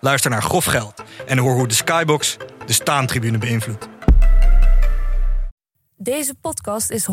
[0.00, 2.36] Luister naar Grof Geld en hoor hoe de Skybox
[2.66, 3.88] de staantribune beïnvloedt.
[5.96, 7.12] Deze podcast is 100%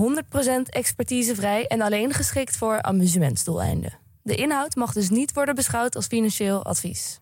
[0.69, 3.93] expertisevrij en alleen geschikt voor amusementsdoeleinden.
[4.21, 7.19] De inhoud mag dus niet worden beschouwd als financieel advies.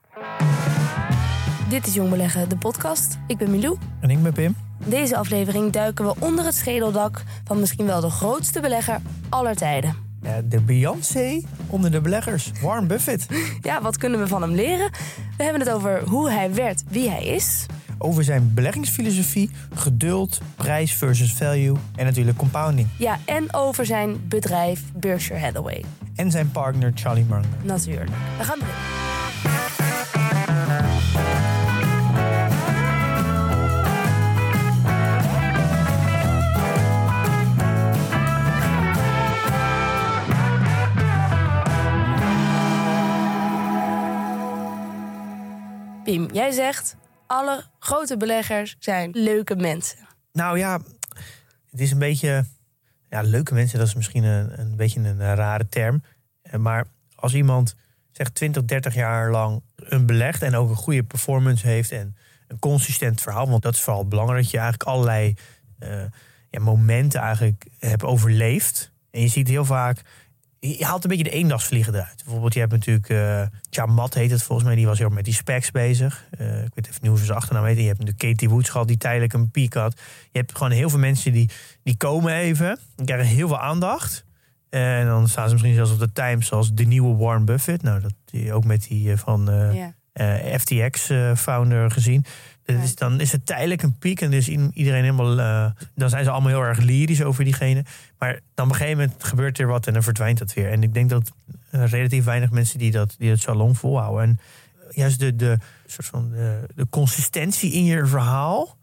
[1.70, 3.18] Dit is Jong Beleggen, de podcast.
[3.28, 3.78] Ik ben Milou.
[4.02, 4.56] En ik ben Pim.
[4.86, 10.15] Deze aflevering duiken we onder het schedeldak van misschien wel de grootste belegger aller tijden.
[10.26, 13.26] Ja, de Beyoncé onder de beleggers, Warren Buffett.
[13.62, 14.92] Ja, wat kunnen we van hem leren?
[15.38, 17.66] We hebben het over hoe hij werd wie hij is.
[17.98, 22.88] Over zijn beleggingsfilosofie, geduld, prijs versus value en natuurlijk compounding.
[22.98, 25.84] Ja, en over zijn bedrijf Berkshire Hathaway.
[26.16, 27.46] En zijn partner Charlie Munger.
[27.64, 28.12] Natuurlijk.
[28.38, 29.85] We gaan beginnen.
[46.06, 46.96] Pim, jij zegt
[47.28, 49.98] alle grote beleggers zijn leuke mensen.
[50.32, 50.80] Nou ja,
[51.72, 52.46] het is een beetje...
[53.10, 56.04] Ja, leuke mensen, dat is misschien een, een beetje een, rare term.
[56.42, 57.76] Eh, Maar als iemand
[58.12, 60.42] zeg 20, 30 jaar lang een belegt...
[60.42, 62.16] en ook een goede performance heeft en
[62.48, 63.50] een consistent verhaal...
[63.50, 65.36] want dat is vooral belangrijk, dat je eigenlijk allerlei
[65.80, 66.04] eh,
[66.50, 68.92] ja, momenten eigenlijk hebt overleefd.
[69.12, 70.02] En je ziet heel vaak...
[70.68, 72.16] Je haalt een beetje de eendagsvliegen eruit.
[72.24, 73.10] Bijvoorbeeld, je hebt natuurlijk...
[73.10, 74.76] eh Chamat heet het volgens mij.
[74.76, 76.26] Die was heel met die specs bezig.
[76.38, 77.78] Eh, ik weet even niet hoe ze zijn achternaam heet.
[77.78, 80.00] Je hebt de Katie Woods gehad die tijdelijk een piek had.
[80.32, 81.50] Je hebt gewoon heel veel mensen die,
[81.84, 82.80] die komen even.
[82.96, 84.26] Die krijgen heel veel aandacht.
[84.70, 87.82] En dan staan ze misschien zelfs op de Times als de nieuwe Warren Buffett.
[87.84, 89.76] Nou, dat die ook met die eh, van eh,
[90.14, 92.26] eh, FTX-founder gezien.
[92.66, 95.40] Dat is, dan is het tijdelijk een piek en is i- iedereen helemaal.
[95.40, 97.84] eh, dan zijn ze allemaal heel erg lyrisch over diegene.
[98.26, 100.72] Maar dan op een gegeven moment gebeurt er wat en dan verdwijnt dat weer.
[100.72, 101.32] En ik denk dat
[101.72, 104.24] eh, relatief weinig mensen die dat, die dat zo lang volhouden.
[104.24, 104.40] En
[104.92, 108.78] juist de, de, soort van, de, de consistentie in je verhaal.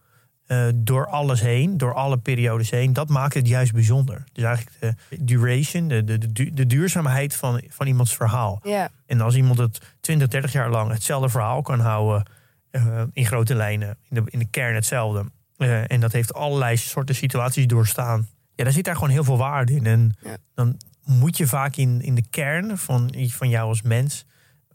[0.47, 4.25] eh, door alles heen, door alle periodes heen, dat maakt het juist bijzonder.
[4.33, 8.61] Dus eigenlijk de duration, de, de, de, de duurzaamheid van, van iemands verhaal.
[8.63, 8.91] Ja.
[9.07, 12.27] En als iemand het 20, 30 jaar lang hetzelfde verhaal kan houden.
[12.71, 15.25] eh, in grote lijnen, in de, in de kern hetzelfde.
[15.57, 18.29] eh, en dat heeft allerlei soorten situaties doorstaan.
[18.55, 19.87] Ja, daar zit daar gewoon heel veel waarde in.
[19.87, 20.37] En Ja.
[20.55, 24.25] dan moet je vaak in, in de kern van, van jou als mens.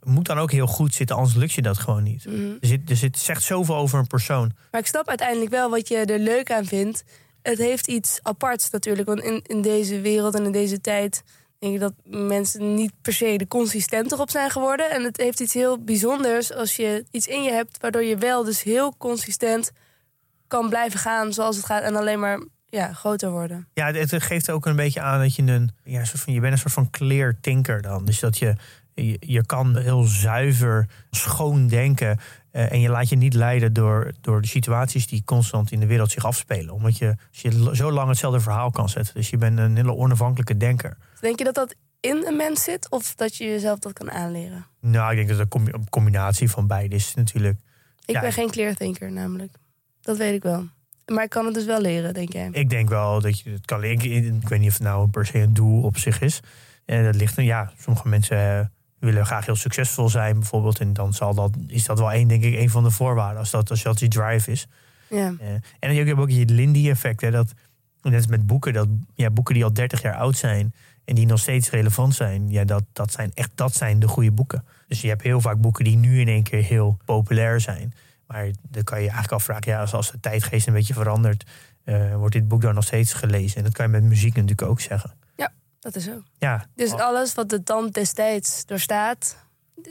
[0.03, 2.25] Moet dan ook heel goed zitten, anders lukt je dat gewoon niet.
[2.25, 4.51] Er zit, er zit zegt zoveel over een persoon.
[4.71, 7.03] Maar ik snap uiteindelijk wel wat je er leuk aan vindt.
[7.41, 9.07] Het heeft iets aparts natuurlijk.
[9.07, 11.23] Want in, in deze wereld en in deze tijd
[11.59, 14.91] denk ik dat mensen niet per se de consistenter op zijn geworden.
[14.91, 18.43] En het heeft iets heel bijzonders als je iets in je hebt waardoor je wel
[18.43, 19.71] dus heel consistent
[20.47, 21.83] kan blijven gaan zoals het gaat.
[21.83, 23.67] En alleen maar ja, groter worden.
[23.73, 26.53] Ja, het, geeft ook een beetje aan dat je een, ja, soort van, je bent
[26.53, 28.05] een soort van clear thinker dan.
[28.05, 28.55] Dus dat je,
[28.93, 32.19] je, je kan heel zuiver, schoon denken.
[32.51, 35.85] eh, en je laat je niet leiden door, door de situaties die constant in de
[35.85, 36.73] wereld zich afspelen.
[36.73, 39.13] Omdat je, als je zo lang hetzelfde verhaal kan zetten.
[39.13, 40.97] Dus je bent een hele onafhankelijke denker.
[41.19, 44.65] Denk je dat dat in een mens zit of dat je jezelf dat kan aanleren?
[44.81, 47.59] Nou, ik denk dat het een combi- een combinatie van beide is natuurlijk.
[48.05, 49.51] Ik Ja, ben geen clear thinker namelijk.
[50.01, 50.67] Dat weet ik wel.
[51.11, 52.49] Maar ik kan het dus wel leren, denk jij.
[52.51, 53.95] Ik denk wel dat je het kan leren.
[53.95, 56.39] Ik, ik weet niet of het nou per se een doel op zich is.
[56.85, 58.65] En dat ligt er, ja, sommige mensen eh,
[58.99, 60.79] willen graag heel succesvol zijn bijvoorbeeld.
[60.79, 63.39] En dan zal dat, is dat wel één, denk ik, een van de voorwaarden.
[63.39, 64.67] Als dat, als dat die drive is.
[65.09, 65.33] Ja.
[65.39, 65.47] Eh,
[65.79, 67.21] en je hebt ook je Lindy-effect.
[67.21, 67.53] hè, Dat,
[68.01, 70.73] net als met boeken, dat, ja, boeken die al 30 jaar oud zijn
[71.05, 74.31] en die nog steeds relevant zijn, ja, dat, dat zijn echt dat zijn de goede
[74.31, 74.65] boeken.
[74.87, 77.93] Dus je hebt heel vaak boeken die nu in één keer heel populair zijn.
[78.27, 81.43] Maar dan kan je eigenlijk afvragen, ja, als, als de tijdgeest een beetje verandert,
[81.83, 83.57] eh, wordt dit boek dan nog steeds gelezen.
[83.57, 85.15] En dat kan je met muziek natuurlijk ook zeggen.
[85.79, 86.21] Dat is zo.
[86.37, 86.99] Ja, Dus Oh.
[86.99, 89.37] alles wat de tand destijds doorstaat,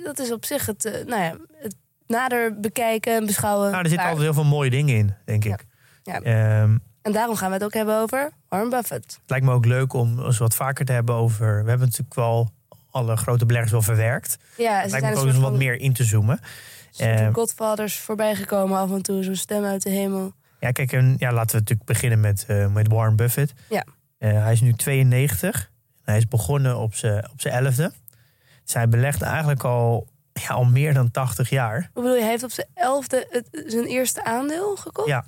[0.04, 3.70] dat is op zich het, eh, nou ja, het nader bekijken en beschouwen.
[3.70, 5.52] nou, er zitten altijd heel veel mooie dingen in, denk Ja.
[5.52, 5.64] ik.
[6.02, 6.20] Ja.
[6.20, 9.12] Ehm, En daarom gaan we het ook hebben over Warren Buffett.
[9.12, 11.62] Het lijkt me ook leuk om eens wat vaker te hebben over.
[11.62, 12.50] We hebben natuurlijk wel
[12.90, 14.36] alle grote beleggers wel verwerkt.
[14.56, 16.40] Ja, Het lijkt zijn me een ook eens wat van meer in te zoomen.
[16.96, 20.32] Soort Eh, Godfathers voorbij gekomen af en toe, zo'n stem uit de hemel.
[20.60, 23.52] Ja, kijk, en, ja, laten we natuurlijk beginnen met, eh, met Warren Buffett.
[23.68, 23.84] Ja.
[24.18, 25.70] Eh, hij is nu 92.
[26.02, 27.92] Hij is begonnen op zijn op zijn elfde.
[28.64, 31.90] Dus hij belegt eigenlijk al ja, al meer dan 80 jaar.
[31.92, 35.08] Hoe bedoel je, hij heeft op zijn elfde het, zijn eerste aandeel gekocht?
[35.08, 35.24] Ja.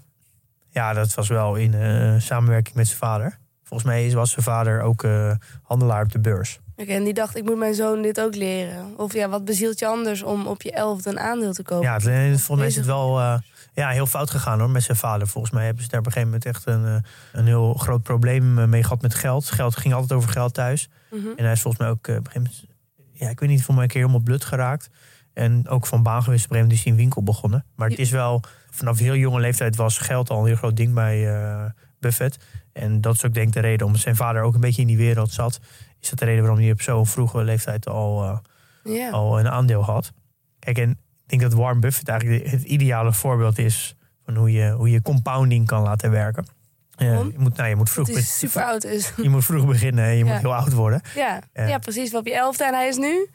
[0.71, 3.38] Ja, dat was wel in eh, samenwerking met zijn vader.
[3.69, 5.32] Volgens mij was zijn vader ook eh,
[5.62, 6.61] handelaar op de beurs.
[6.76, 8.94] Oké, en die dacht, ik moet mijn zoon dit ook leren.
[8.97, 11.87] Of ja, wat bezielt je anders om op je elfde een aandeel te kopen?
[11.87, 13.38] Ja, het, eh, volgens mij is het wel eh,
[13.75, 15.26] ja, heel fout gegaan hoor, met zijn vader.
[15.26, 18.69] Volgens mij hebben ze daar op een gegeven moment echt een, een heel groot probleem
[18.69, 19.50] mee gehad met geld.
[19.50, 20.88] Geld ging altijd over geld thuis.
[21.11, 21.26] Mhm.
[21.37, 22.64] En hij is volgens mij ook op een gegeven moment,
[23.12, 24.91] ja, ik weet niet, voor mij een keer helemaal blut geraakt.
[25.38, 27.64] En ook van baan geweest, op een gegeven moment is hij een winkel begonnen.
[27.76, 30.94] Maar het is wel, vanaf heel jonge leeftijd was geld al een heel groot ding
[30.94, 31.64] bij eh,
[32.00, 32.38] Buffett.
[32.78, 34.86] En dat is ook denk ik de reden, omdat zijn vader ook een beetje in
[34.86, 35.60] die wereld zat.
[36.00, 38.40] Is dat de reden waarom hij op zo'n vroege leeftijd al,
[38.84, 40.12] eh, al een aandeel had.
[40.58, 40.98] Kijk, en ik
[41.28, 43.94] denk dat Warren Buffett eigenlijk het ideale voorbeeld is
[44.25, 46.46] van hoe je, hoe je compounding kan laten werken.
[46.96, 49.12] Eh, je, moet, nou, je, moet vroeg Dat hij be- super oud is.
[49.22, 50.32] je moet vroeg beginnen en je Ja.
[50.32, 51.00] moet heel oud worden.
[51.14, 51.40] Ja.
[51.52, 51.66] Ja.
[51.66, 52.14] ja, precies.
[52.14, 53.28] Op je elfde en hij is nu?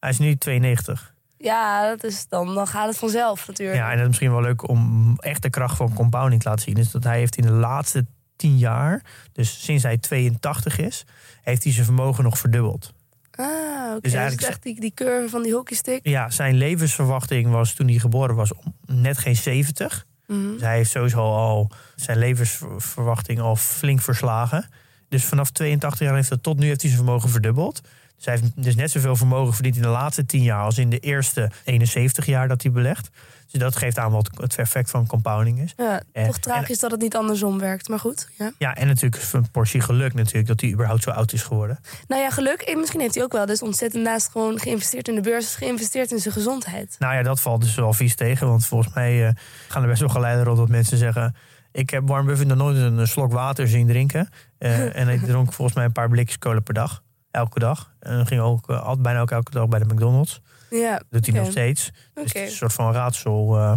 [0.00, 1.14] Hij is nu 92.
[1.36, 3.78] Ja, dat is dan, dan gaat het vanzelf natuurlijk.
[3.78, 6.64] Ja, en dat is misschien wel leuk om echt de kracht van compounding te laten
[6.64, 6.76] zien.
[6.76, 8.06] Is dat hij heeft in de laatste
[8.42, 9.02] 10 jaar,
[9.32, 11.04] dus sinds hij 82 is,
[11.42, 12.92] heeft hij zijn vermogen nog verdubbeld.
[13.34, 13.92] Ah, oké.
[13.92, 16.00] Dus Dus eigenlijk- echt die, die curve van die hockeystick.
[16.08, 20.06] Ja, zijn levensverwachting was toen hij geboren was om- net geen 70.
[20.26, 20.52] Mhm.
[20.52, 24.68] Dus hij heeft sowieso al zijn levensverwachting al flink verslagen.
[25.08, 27.80] Dus vanaf 82 jaar heeft hij tot nu heeft hij zijn vermogen verdubbeld.
[28.16, 30.90] Dus hij heeft dus net zoveel vermogen verdiend in de laatste 10 jaar als in
[30.90, 33.10] de eerste 71 jaar dat hij belegt.
[33.52, 35.74] Dus dat geeft aan wat het effect van compounding is.
[35.76, 37.88] Ja, toch tragisch dat het niet andersom werkt.
[37.88, 38.52] Maar goed, ja.
[38.58, 41.78] Ja, en natuurlijk een portie geluk natuurlijk dat hij überhaupt zo oud is geworden.
[42.08, 42.60] Nou ja, geluk.
[42.60, 45.54] eh, Misschien heeft hij ook wel dus ontzettend naast gewoon geïnvesteerd in de beurs...
[45.54, 46.96] geïnvesteerd in zijn gezondheid.
[46.98, 48.46] Nou ja, dat valt dus wel vies tegen.
[48.46, 49.34] Want volgens mij eh,
[49.68, 51.34] gaan er best wel geleiden rond dat mensen zeggen...
[51.72, 54.28] ik heb Warren Buffett nog nooit een slok water zien drinken.
[54.58, 57.02] Eh, en hij dronk volgens mij een paar blikjes cola per dag.
[57.30, 57.92] Elke dag.
[58.00, 60.40] En ging ook altijd, bijna ook elke dag bij de McDonald's.
[60.80, 61.90] Ja, doet hij nog steeds.
[62.14, 63.72] Dus het is een soort van raadsel eh,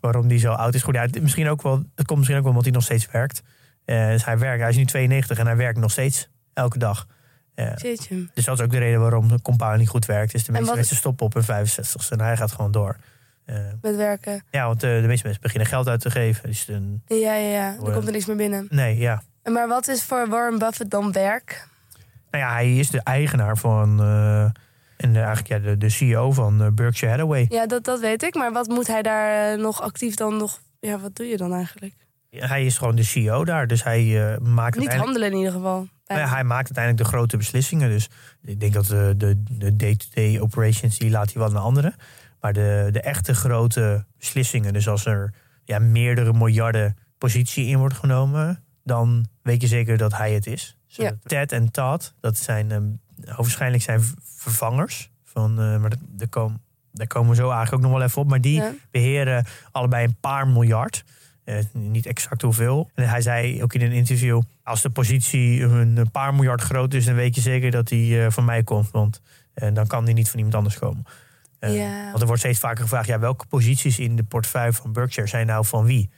[0.00, 0.82] waarom die zo oud is.
[0.82, 3.42] Goed, ja, misschien ook wel, het komt misschien ook wel omdat hij nog steeds werkt.
[3.84, 6.28] Eh, dus hij werkt, hij is nu 92 en hij werkt nog steeds.
[6.52, 7.06] Elke dag.
[7.76, 8.28] Jeetje.
[8.34, 10.32] dus dat is ook de reden waarom de compounding goed werkt.
[10.32, 12.96] Dus de meeste wat- mensen stoppen op hun 65ste en hij gaat gewoon door.
[13.80, 14.42] Met werken.
[14.50, 16.48] ja, want de meeste mensen beginnen geld uit te geven.
[16.48, 17.74] Dus een, Ja, ja, ja.
[17.86, 18.66] Er komt er niks meer binnen.
[18.70, 19.22] nee, ja.
[19.44, 21.68] Maar wat is voor Warren Buffett dan werk?
[22.30, 24.00] Nou ja, hij is de eigenaar van...
[25.00, 27.46] en eh, eigenlijk ja, de, de CEO van eh, Berkshire Hathaway.
[27.48, 28.34] Ja, dat, dat weet ik.
[28.34, 30.60] Maar wat moet hij daar eh, nog actief dan nog...
[30.80, 31.94] Ja, wat doe je dan eigenlijk?
[32.30, 33.66] Hij is gewoon de CEO daar.
[33.66, 34.94] Dus hij maakt Niet uiteindelijk...
[34.98, 35.88] handelen in ieder geval.
[36.06, 37.90] Nou ja, hij maakt uiteindelijk de grote beslissingen.
[37.90, 38.08] Dus
[38.42, 41.94] ik denk dat de, de, de day-to-day operations, die laat hij wel aan anderen.
[42.40, 47.94] Maar de, de echte grote beslissingen, dus als er ja, meerdere miljarden positie in wordt
[47.94, 50.76] genomen, dan weet je zeker dat hij het is.
[50.86, 51.12] Ja.
[51.22, 52.88] Ted en Todd, dat zijn ehm,
[53.36, 54.00] waarschijnlijk zijn
[54.36, 55.10] vervangers.
[55.24, 56.62] Van, eh, maar daar, komen,
[56.92, 58.28] daar komen we zo eigenlijk ook nog wel even op.
[58.28, 58.72] Maar die Ja.
[58.90, 61.04] beheren allebei een paar miljard.
[61.44, 62.90] Eh, niet exact hoeveel.
[62.94, 67.04] En hij zei ook in een interview: als de positie een, paar miljard groot is,
[67.04, 68.90] dan weet je zeker dat die eh, van mij komt.
[68.90, 69.20] Want
[69.72, 71.04] dan kan die niet van iemand anders komen.
[71.60, 72.04] Ja.
[72.08, 75.46] Want er wordt steeds vaker gevraagd: ja, welke posities in de portefeuille van Berkshire zijn
[75.46, 76.10] nou van wie?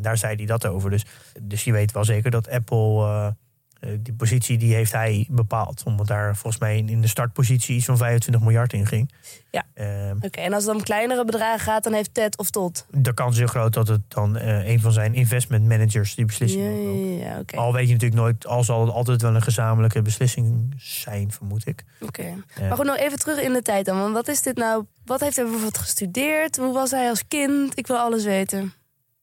[0.00, 0.90] Daar zei hij dat over.
[0.90, 1.04] Dus,
[1.42, 3.34] dus je weet wel zeker dat Apple.
[3.80, 5.82] Eh, eh, die positie die heeft hij bepaald.
[5.84, 9.12] Omdat daar volgens mij in, de startpositie iets van 25 miljard in ging.
[9.50, 9.64] Ja.
[9.74, 12.86] Ehm, Oké, en als het om kleinere bedragen gaat, dan heeft Ted of Todd.
[12.90, 16.24] de kans is heel groot dat het dan eh, een van zijn investment managers die
[16.24, 17.18] beslissing ja, nemen.
[17.18, 17.56] ja, oké.
[17.56, 21.66] Al weet je natuurlijk nooit, al zal het altijd wel een gezamenlijke beslissing zijn, vermoed
[21.66, 21.84] ik.
[22.00, 22.22] Oké.
[22.22, 22.34] Ja.
[22.68, 23.98] Maar goed, nog even terug in de tijd dan.
[23.98, 24.84] Want wat is dit nou?
[25.04, 26.56] Wat heeft hij bijvoorbeeld gestudeerd?
[26.56, 27.78] Hoe was hij als kind?
[27.78, 28.72] Ik wil alles weten.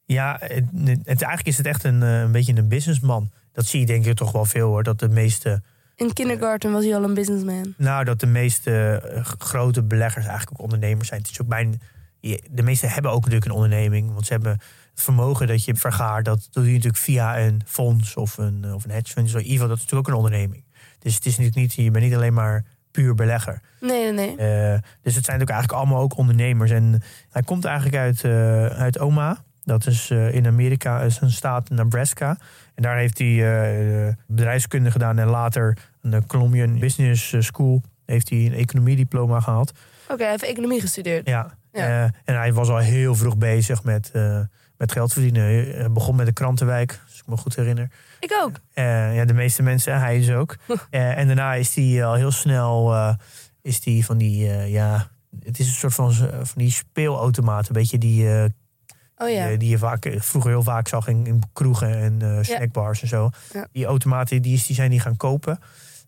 [0.05, 0.65] Ja, het,
[1.03, 3.31] het- eigenlijk is het echt een, eh, een beetje een businessman.
[3.53, 4.83] Dat zie je denk ik toch wel veel hoor.
[4.83, 5.62] Dat de meeste,
[5.95, 7.74] In kindergarten was hij al een businessman.
[7.77, 11.22] nou, dat de meeste eh, grote beleggers eigenlijk ook ondernemers zijn.
[11.22, 11.48] Het is ook
[12.19, 14.13] je- de meeste hebben ook natuurlijk een onderneming.
[14.13, 16.25] Want ze hebben het vermogen dat je vergaart.
[16.25, 19.29] Dat doe je natuurlijk via een fonds of een, of een hedge fund.
[19.29, 20.63] Zo, geval, dat is natuurlijk ook een onderneming.
[21.00, 23.62] Dus het is natuurlijk niet, je bent niet alleen maar puur belegger.
[23.81, 24.38] Nee, nee, nee.
[24.38, 26.72] Eh, dus het zijn natuurlijk eigenlijk allemaal ook ondernemers.
[26.72, 29.43] En hij komt eigenlijk uit, eh, uit Omaha.
[29.63, 32.38] Dat is eh, in Amerika, is een staat Nebraska.
[32.75, 38.29] En daar heeft hij eh, bedrijfskunde gedaan en later aan de Columbian Business School heeft
[38.29, 39.72] hij een economiediploma gehaald.
[40.08, 41.27] Oké, hij heeft economie gestudeerd.
[41.27, 41.58] Ja.
[41.72, 41.88] Ja.
[41.88, 44.39] Eh, en hij was al heel vroeg bezig met, eh,
[44.77, 45.43] met geld verdienen.
[45.43, 47.89] Hij begon met de krantenwijk, als ik me goed herinner.
[48.20, 48.60] Ik ook.
[48.74, 50.55] Eh, ja, de meeste mensen, hij is ook.
[50.89, 53.13] Eh, en daarna is hij al heel snel eh,
[53.62, 55.08] is die van die, eh, ja,
[55.43, 57.67] het is een soort van, van die speelautomaat.
[57.67, 58.46] Een beetje die, eh,
[59.17, 59.48] Oh ja.
[59.48, 63.08] die, die je vaak, vroeger heel vaak zag in, in kroegen en eh, snackbars en
[63.08, 63.29] zo.
[63.72, 65.60] Die automaten die, is, die zijn die gaan kopen.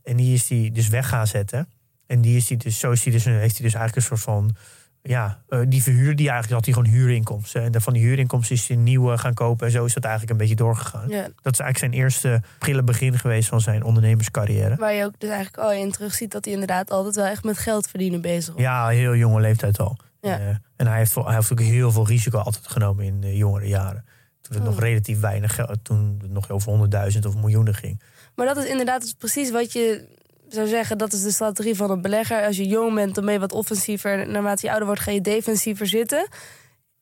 [0.03, 1.69] En die is die dus weg gaan zetten.
[2.07, 4.21] En die is die dus, zo is die dus, heeft hij dus eigenlijk een soort
[4.21, 4.55] van.
[5.01, 7.73] Ja, eh, die verhuurde die eigenlijk, had hij gewoon huurinkomsten.
[7.73, 9.65] En van die huurinkomsten is hij een nieuwe gaan kopen.
[9.65, 11.09] En zo is dat eigenlijk een beetje doorgegaan.
[11.09, 11.21] Ja.
[11.41, 14.75] Dat is eigenlijk zijn eerste prille begin geweest van zijn ondernemerscarrière.
[14.75, 17.57] Waar je ook dus eigenlijk al in terugziet dat hij inderdaad altijd wel echt met
[17.57, 18.61] geld verdienen bezig was.
[18.61, 19.97] Ja, heel jonge leeftijd al.
[20.25, 20.39] Ja.
[20.39, 23.67] Eh, en hij heeft, hij heeft ook heel veel risico altijd genomen in de jongere
[23.67, 24.05] jaren.
[24.41, 24.69] Toen het Oh.
[24.69, 28.01] nog relatief weinig geld, toen het nog over honderdduizend of miljoenen ging.
[28.35, 30.07] Maar dat is inderdaad dus precies wat je
[30.49, 30.97] zou zeggen.
[30.97, 32.45] Dat is de strategie van een belegger.
[32.45, 34.29] Als je jong bent, dan ben je wat offensiever.
[34.29, 36.27] Naarmate je ouder wordt, ga je defensiever zitten.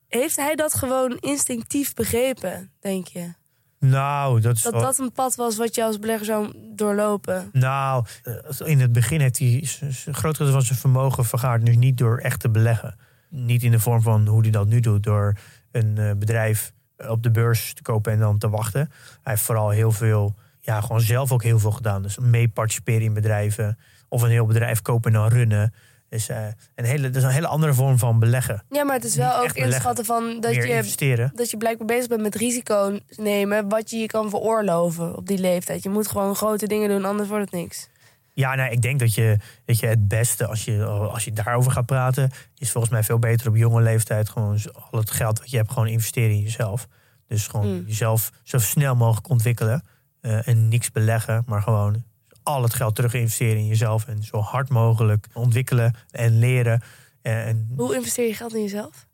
[0.08, 3.34] Heeft hij dat gewoon instinctief begrepen, denk je?
[3.80, 7.50] Nou, dat is Dat wel- dat een pad was wat je als belegger zou doorlopen?
[7.52, 8.34] Nou, eh,
[8.68, 9.68] in het begin heeft hij
[10.06, 11.66] een groot gedeelte van zijn vermogen vergaard.
[11.66, 12.96] Dus niet door echt te beleggen.
[13.36, 15.04] Niet in de vorm van hoe hij dat nu doet.
[15.04, 15.34] Door
[15.72, 16.74] een eh, bedrijf
[17.08, 18.92] op de beurs te kopen en dan te wachten.
[19.24, 22.02] Hij heeft vooral heel veel, ja, gewoon zelf ook heel veel gedaan.
[22.02, 23.78] Dus mee participeren in bedrijven.
[24.10, 25.74] Of een heel bedrijf kopen en dan runnen.
[26.10, 28.64] Dus, eh, een hele, dat is een hele andere vorm van beleggen.
[28.70, 31.32] Ja, maar het is Niet wel ook inschatten van dat je, investeren.
[31.36, 33.70] dat je blijkbaar bezig bent met risico nemen.
[33.70, 35.84] wat je je kan veroorloven op die leeftijd.
[35.84, 37.90] Je moet gewoon grote dingen doen, anders wordt het niks.
[38.34, 41.72] Ja, nou, ik denk dat je, dat je het beste, als je, als je daarover
[41.72, 44.60] gaat praten, is volgens mij veel beter op jonge leeftijd gewoon
[44.92, 46.88] al het geld wat je hebt, gewoon investeren in jezelf.
[47.28, 47.84] Dus gewoon Mm.
[47.88, 49.84] jezelf zo snel mogelijk ontwikkelen
[50.22, 52.04] eh, en niks beleggen, maar gewoon
[52.44, 56.82] al het geld terug investeren in jezelf en zo hard mogelijk ontwikkelen en leren.
[57.22, 59.08] En, Hoe investeer je geld in jezelf?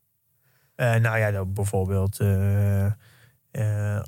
[0.76, 4.00] eh, nou ja, dan bijvoorbeeld eh,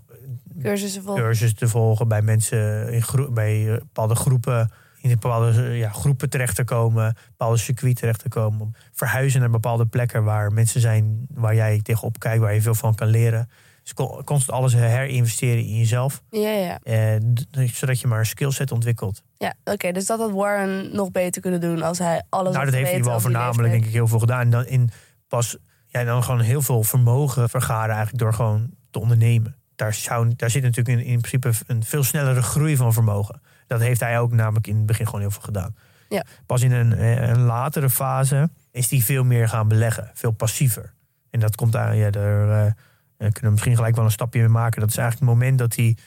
[0.62, 1.24] Cursussen volgen.
[1.24, 3.04] cursus te volgen bij mensen in
[3.34, 4.72] bij bepaalde groepen.
[5.02, 8.76] In bepaalde eh, ja, groepen terecht te komen, bepaalde circuit terecht te komen.
[8.92, 12.96] Verhuizen naar bepaalde plekken waar mensen zijn waar jij tegenop kijkt, waar je veel van
[12.96, 13.50] kan leren.
[13.84, 16.22] Dus con- constant alles herinvesteren in jezelf.
[16.30, 16.80] Ja, ja.
[16.84, 19.24] Eh, zodat je maar een skillset ontwikkelt.
[19.38, 19.92] Ja, oké.
[19.92, 23.04] dus dat had Warren nog beter kunnen doen als hij alles nou, dat heeft hij
[23.04, 24.42] wel voornamelijk denk ik heel veel gedaan.
[24.42, 24.90] En dan in
[25.28, 29.56] pas ja, dan gewoon heel veel vermogen vergaren eigenlijk door gewoon te ondernemen.
[29.76, 33.42] Daar, zou, daar zit natuurlijk in, in principe een veel snellere groei van vermogen.
[33.72, 35.76] Dat heeft hij ook namelijk in het begin gewoon heel veel gedaan.
[36.10, 36.24] Ja.
[36.46, 40.12] Pas in een, eh, een latere fase is hij veel meer gaan beleggen.
[40.14, 40.94] Veel passiever.
[41.30, 42.74] En dat komt aan, ja, daar eh, eh,
[43.18, 44.82] kunnen we misschien gelijk wel een stapje mee maken.
[44.82, 45.98] Dat is eigenlijk het moment dat hij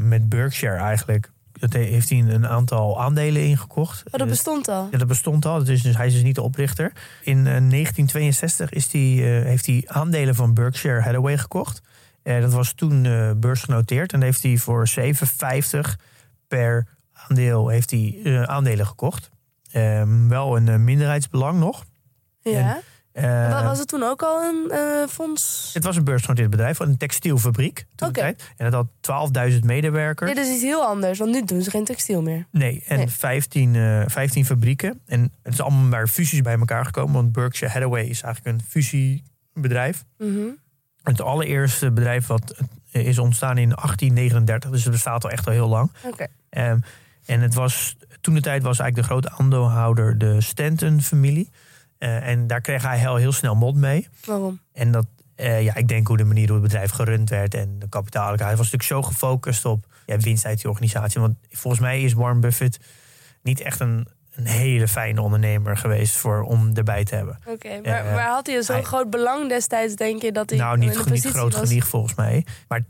[0.00, 1.30] met Berkshire eigenlijk...
[1.52, 4.02] Dat heeft hij een aantal aandelen ingekocht.
[4.10, 4.88] Oh, dat bestond al.
[4.90, 5.64] ja, dat bestond al.
[5.64, 6.92] Dus, hij is dus niet de oprichter.
[7.22, 11.82] In eh, 1962 is die, heeft hij aandelen van Berkshire Hathaway gekocht.
[12.22, 13.02] Eh, dat was toen
[13.40, 14.12] beursgenoteerd.
[14.12, 15.98] En dat heeft hij voor 7,50
[16.56, 19.30] per aandeel heeft hij, eh, aandelen gekocht.
[19.70, 21.84] Ehm, wel een eh, minderheidsbelang nog.
[22.40, 22.80] Ja.
[23.12, 25.70] Eh, Wa- was het toen ook al een fonds?
[25.74, 28.20] het was een beursgenoteerd bedrijf, een textielfabriek toen de Oké.
[28.20, 28.50] tijd.
[28.56, 30.34] En het had 12.000 medewerkers.
[30.34, 32.46] Dit is iets heel anders, want nu doen ze geen textiel meer.
[32.50, 33.08] Nee, en Nee.
[33.08, 35.00] 15, eh 15 fabrieken.
[35.06, 37.12] En het is allemaal maar fusies bij elkaar gekomen.
[37.14, 40.04] Want Berkshire Hathaway is eigenlijk een fusiebedrijf.
[40.18, 40.38] Mhm.
[41.02, 42.54] Het allereerste bedrijf wat
[42.92, 44.70] is ontstaan in 1839.
[44.70, 45.90] Dus het bestaat al echt al heel lang.
[46.06, 46.26] Oké.
[46.48, 46.78] Ehm,
[47.26, 51.50] en het was, toen de tijd was eigenlijk de grote aandeelhouder de Stanton-familie.
[51.98, 54.08] Eh, en daar kreeg hij heel, heel snel mot mee.
[54.24, 54.60] Waarom?
[54.72, 57.78] En dat, eh, ja, ik denk hoe de manier hoe het bedrijf gerund werd en
[57.78, 58.34] de kapitaal.
[58.36, 61.20] Hij was natuurlijk zo gefocust op ja, winst uit die organisatie.
[61.20, 62.78] Want volgens mij is Warren Buffett
[63.42, 67.38] niet echt een, een hele fijne ondernemer geweest voor, om erbij te hebben.
[67.46, 70.78] Oké, maar, Eh, maar had hij zo'n groot belang destijds, denk je, dat hij nou,
[70.78, 71.68] niet, niet groot was?
[71.68, 72.46] genoeg volgens mij.
[72.68, 72.84] Maar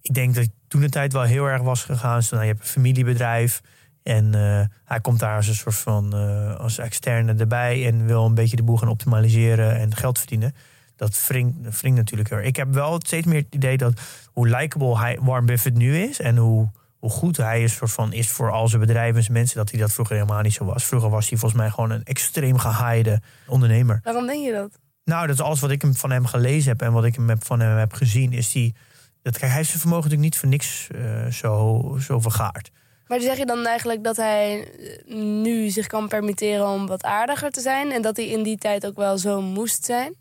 [0.00, 2.18] ik denk dat toen de tijd wel heel erg was gegaan.
[2.18, 3.60] Dus, nou, je hebt een familiebedrijf.
[4.02, 7.86] En eh, hij komt daar als een soort van eh, als externe erbij.
[7.86, 10.54] En wil een beetje de boel gaan optimaliseren en geld verdienen.
[10.96, 12.46] Dat wringt natuurlijk heel erg.
[12.46, 14.00] Ik heb wel steeds meer het idee dat
[14.32, 16.20] hoe likable hij, Warren Buffett nu is.
[16.20, 16.70] En hoe,
[17.02, 19.56] hoe goed hij is, soort van, is voor al zijn bedrijven en mensen.
[19.56, 20.84] Dat hij dat vroeger helemaal niet zo was.
[20.84, 24.00] Vroeger was hij volgens mij gewoon een extreem gehaaide ondernemer.
[24.02, 24.78] Waarom denk je dat?
[25.04, 27.60] Nou, dat is alles wat ik hem van hem gelezen heb en wat ik van
[27.60, 28.32] hem heb gezien.
[28.32, 28.74] Is die,
[29.22, 32.70] dat, kijk, hij heeft zijn vermogen natuurlijk niet voor niks eh, zo, zo vergaard.
[33.06, 34.70] Maar zeg je dan eigenlijk dat hij
[35.06, 37.92] eh, nu zich kan permitteren om wat aardiger te zijn...
[37.92, 40.14] en dat hij in die tijd ook wel zo moest zijn?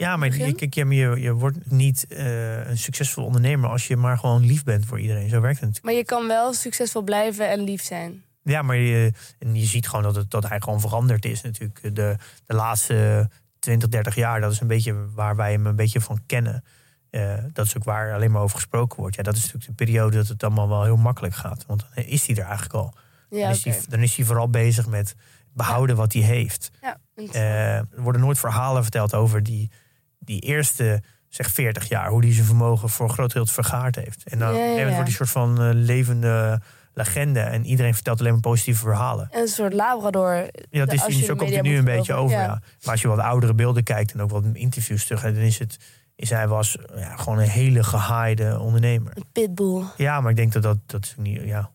[0.00, 3.96] Ja, maar je, kijk, je, je, je wordt niet eh, een succesvol ondernemer als je
[3.96, 5.28] maar gewoon lief bent voor iedereen.
[5.28, 5.84] Zo werkt het natuurlijk.
[5.84, 8.22] Maar je kan wel succesvol blijven en lief zijn.
[8.42, 11.94] Ja, maar je, en je ziet gewoon dat, het, dat hij gewoon veranderd is natuurlijk.
[11.94, 12.16] De,
[12.46, 13.28] de laatste
[13.58, 16.64] 20, 30 jaar, dat is een beetje waar wij hem een beetje van kennen.
[17.10, 19.16] Eh, dat is ook waar alleen maar over gesproken wordt.
[19.16, 21.64] Ja, dat is natuurlijk de periode dat het allemaal wel heel makkelijk gaat.
[21.66, 22.94] Want dan is hij er eigenlijk al.
[23.30, 25.14] Ja, dan, is hij, dan is hij vooral bezig met
[25.52, 26.70] behouden wat hij heeft.
[26.80, 27.00] Ja.
[27.14, 29.70] Eh, er worden nooit verhalen verteld over die,
[30.30, 32.08] die eerste zeg 40 jaar.
[32.08, 34.22] Hoe die zijn vermogen voor een groot deel vergaard heeft.
[34.24, 34.74] En dan Ja, ja, ja.
[34.76, 36.60] wordt hij een soort van eh, levende
[36.94, 37.40] legende.
[37.40, 39.28] En iedereen vertelt alleen maar positieve verhalen.
[39.30, 40.48] En een soort labrador.
[40.70, 42.36] Ja, dat is hij de ook komt er nu een beetje over.
[42.38, 42.46] Ja.
[42.82, 45.78] Maar als je wat oudere beelden kijkt en ook wat interviews terug, dan is het.
[46.16, 49.12] Is hij was ja, gewoon een hele gehaaide ondernemer.
[49.16, 49.82] Een pitbull.
[49.96, 51.42] Ja, maar ik denk dat dat, dat is niet.
[51.44, 51.70] Ja,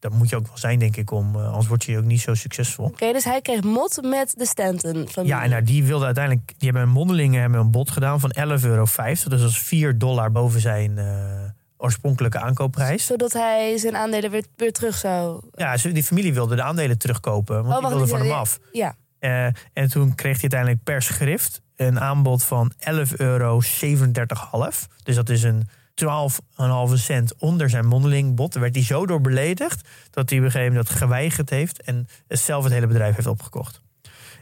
[0.00, 1.34] dat moet je ook wel zijn, denk ik, om.
[1.36, 2.84] eh, anders word je ook niet zo succesvol.
[2.84, 5.34] Oké, dus hij kreeg mot met de Stanton-familie.
[5.34, 6.46] Ja, en nou, die wilde uiteindelijk.
[6.46, 8.84] Die hebben een mondelingen hebben een bod gedaan van 11,50 euro.
[9.04, 11.04] Dus dat is 4 dollar boven zijn eh,
[11.76, 13.06] oorspronkelijke aankoopprijs.
[13.06, 15.40] Zodat hij zijn aandelen weer, weer terug zou...
[15.52, 18.58] Ja, die familie wilde de aandelen terugkopen, want Oh, die wilde van hem af.
[18.72, 23.60] Ja, Eh, en toen kreeg hij uiteindelijk per schrift een aanbod van 11,37 euro.
[25.02, 25.68] Dus dat is een
[26.04, 28.52] 12,5 cent onder zijn mondelingbod.
[28.52, 31.82] Daar werd hij zo door beledigd dat hij op een gegeven moment dat geweigerd heeft
[31.82, 33.80] en zelf het hele bedrijf heeft opgekocht.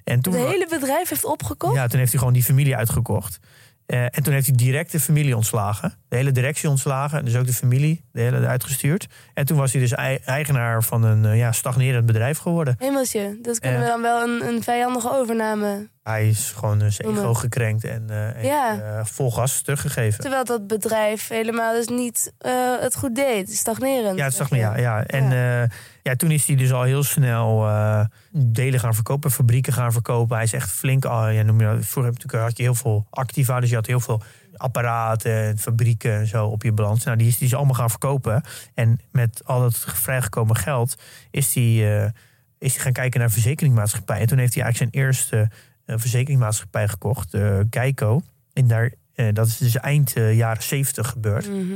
[0.05, 1.75] En toen, het hele bedrijf heeft opgekocht.
[1.75, 3.41] ja, toen heeft hij gewoon die familie uitgekocht.
[3.89, 5.95] Eh, en toen heeft hij direct de familie ontslagen.
[6.09, 7.25] De hele directie ontslagen.
[7.25, 9.07] Dus ook de familie de hele uitgestuurd.
[9.35, 12.75] En toen was hij dus ei- eigenaar van een eh, ja, stagnerend bedrijf geworden.
[12.79, 13.85] Hemeltje, dat kunnen Eh.
[13.85, 15.89] we dan wel een, een vijandige overname.
[16.03, 18.81] Hij is gewoon eh, zijn ego gekrenkt en eh, Ja.
[18.81, 20.21] eh, vol gas teruggegeven.
[20.21, 23.51] Terwijl dat bedrijf helemaal dus niet eh, het goed deed.
[23.57, 24.19] Stagnerend.
[24.19, 24.57] Ja, het je.
[24.57, 24.77] ja.
[24.79, 25.05] ja.
[25.07, 25.69] En ja.
[26.09, 30.37] Ja, toen is hij dus al heel snel eh, delen gaan verkopen, fabrieken gaan verkopen.
[30.37, 33.07] Hij is echt flink, al, ja, noem je dat, vroeger natuurlijk had je heel veel
[33.11, 34.23] activa, dus je had heel veel
[34.57, 37.05] apparaten en fabrieken en zo op je balans.
[37.05, 38.43] Nou, die is die is allemaal gaan verkopen.
[38.75, 40.95] En met al dat vrijgekomen geld
[41.31, 42.11] is hij, eh,
[42.59, 44.23] is hij gaan kijken naar verzekeringsmaatschappijen.
[44.23, 45.51] En toen heeft hij eigenlijk zijn eerste
[45.85, 47.37] eh, verzekeringsmaatschappij gekocht,
[47.71, 48.21] Geico.
[48.53, 48.93] En daar,
[49.33, 51.49] dat is dus eind jaren zeventig gebeurd.
[51.49, 51.75] Mhm.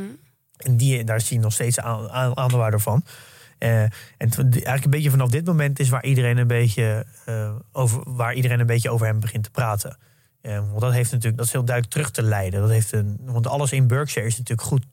[0.56, 3.04] En die, daar zie je nog steeds aan, aan, aan de waarde van.
[3.62, 8.02] Eh, en eigenlijk een beetje vanaf dit moment is waar iedereen een beetje, eh, over,
[8.07, 9.97] waar iedereen een beetje over hem begint te praten.
[10.40, 12.61] Eh, want dat heeft natuurlijk, dat is heel duidelijk terug te leiden.
[12.61, 14.85] Dat heeft een, want alles in Berkshire is natuurlijk goed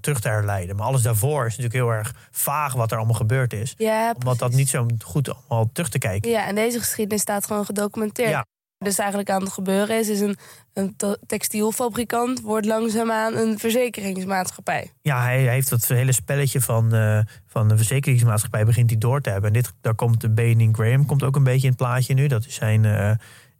[0.00, 0.76] terug te herleiden.
[0.76, 3.74] Maar alles daarvoor is natuurlijk heel erg vaag wat er allemaal gebeurd is.
[3.76, 6.30] Ja, Omdat dat niet zo goed allemaal terug te kijken.
[6.30, 8.30] Ja, en deze geschiedenis staat gewoon gedocumenteerd.
[8.30, 8.46] Ja.
[8.78, 10.36] Dus eigenlijk aan het gebeuren is, is een,
[10.72, 14.90] een te- textielfabrikant wordt langzaamaan een verzekeringsmaatschappij.
[15.02, 19.30] Ja, hij heeft dat hele spelletje van, eh, van de verzekeringsmaatschappij begint hij door te
[19.30, 19.48] hebben.
[19.48, 22.26] En dit, daar komt de Benning Graham komt ook een beetje in het plaatje nu.
[22.26, 23.10] Dat is zijn, eh,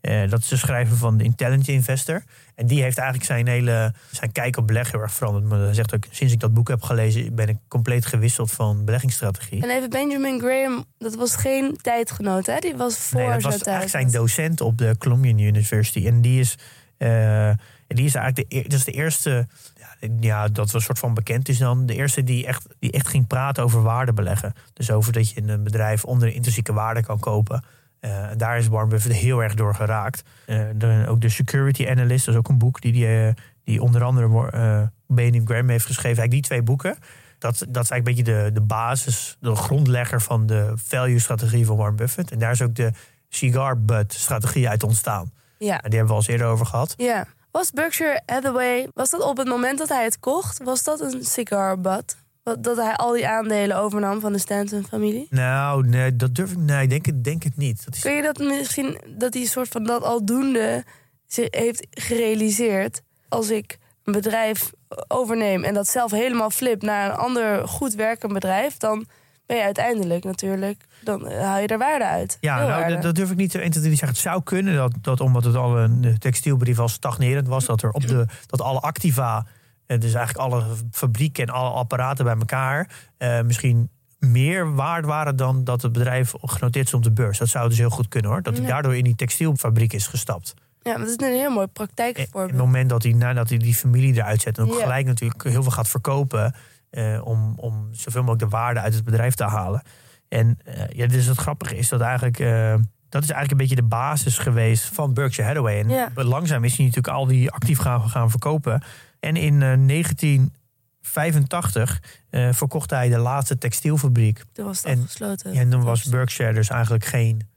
[0.05, 2.23] eh, dat is de schrijver van de Intelligent Investor.
[2.55, 5.45] En die heeft eigenlijk zijn hele zijn kijk op beleggen heel erg veranderd.
[5.45, 8.85] Maar hij zegt ook, sinds ik dat boek heb gelezen, ben ik compleet gewisseld van
[8.85, 9.63] beleggingsstrategie.
[9.63, 12.59] En even Benjamin Graham, dat was geen tijdgenoot, hè?
[12.59, 16.07] Die was voor Nee, dat was eigenlijk zijn docent op de Columbia University.
[16.07, 16.59] En die is,
[16.97, 17.51] eh,
[17.87, 21.15] die is eigenlijk de, dat is de eerste, ja, ja, dat was een soort van
[21.15, 21.87] bekend is dan.
[21.87, 24.53] De eerste die echt, die echt ging praten over waarde beleggen.
[24.73, 27.65] Dus over dat je een bedrijf onder de intrinsieke waarde kan kopen.
[28.05, 30.23] Eh, daar is Warren Buffett heel erg door geraakt.
[30.47, 33.33] Eh, de- ook de Security Analyst, dat is ook een boek die, die, eh,
[33.65, 36.19] die onder andere eh Benjamin Graham heeft geschreven.
[36.19, 36.97] Eigenlijk die twee boeken.
[37.39, 41.77] Dat, dat is eigenlijk een beetje de, de basis, de grondlegger van de value-strategie van
[41.77, 42.31] Warren Buffett.
[42.31, 42.91] En daar is ook de
[43.29, 45.33] cigar butt strategie uit ontstaan.
[45.59, 45.81] Ja.
[45.83, 46.95] En die hebben we al eens eerder over gehad.
[46.97, 47.27] ja.
[47.51, 51.25] Was Berkshire Hathaway, was dat op het moment dat hij het kocht, was dat een
[51.25, 52.17] cigar butt?
[52.45, 55.27] Wat- Dat hij al die aandelen overnam van de Stanton-familie?
[55.31, 56.59] Nou, nee, dat durf ik.
[56.59, 57.85] Nee, ik denk het, denk het niet.
[57.85, 60.85] Dat is, Kun je dat misschien, dat hij een soort van dat aldoende
[61.27, 63.03] zich heeft gerealiseerd?
[63.29, 64.71] Als ik een bedrijf
[65.09, 69.07] overneem en dat zelf helemaal flip naar een ander goed werkend bedrijf, dan
[69.47, 72.37] ben je uiteindelijk natuurlijk, dan haal je er waarde uit.
[72.41, 74.09] ja, nou, dat, dat durf ik niet te 1, 2, 3 zeggen.
[74.17, 77.91] Het zou kunnen dat, dat omdat het al een textielbedrijf al stagnerend was, dat er
[77.91, 79.47] op de dat alle activa,
[79.87, 85.65] dus eigenlijk alle fabrieken en alle apparaten bij elkaar, eh, misschien meer waard waren dan
[85.65, 87.39] dat het bedrijf genoteerd stond op de beurs.
[87.39, 88.43] Dat zou dus heel goed kunnen hoor.
[88.43, 90.55] Dat hij daardoor in die textielfabriek is gestapt.
[90.83, 92.51] Ja, dat is een heel mooi En op praktijkvoorbeeld.
[92.51, 94.81] het moment dat hij nadat hij die familie eruit zet en ook Ja.
[94.83, 96.55] gelijk natuurlijk heel veel gaat verkopen
[96.91, 99.83] eh, om, om zoveel mogelijk de waarde uit het bedrijf te halen.
[100.29, 102.75] En eh, ja, dus het grappige is dat eigenlijk eh,
[103.09, 105.81] dat is eigenlijk een beetje de basis geweest van Berkshire Hathaway.
[105.81, 106.11] En Ja.
[106.15, 108.83] langzaam is hij natuurlijk al die actief gaan, gaan verkopen.
[109.25, 114.43] En in eh, 1985 eh, verkocht hij de laatste textielfabriek.
[114.53, 115.53] Toen was het en- afgesloten.
[115.53, 117.49] En toen was Berkshire dus eigenlijk geen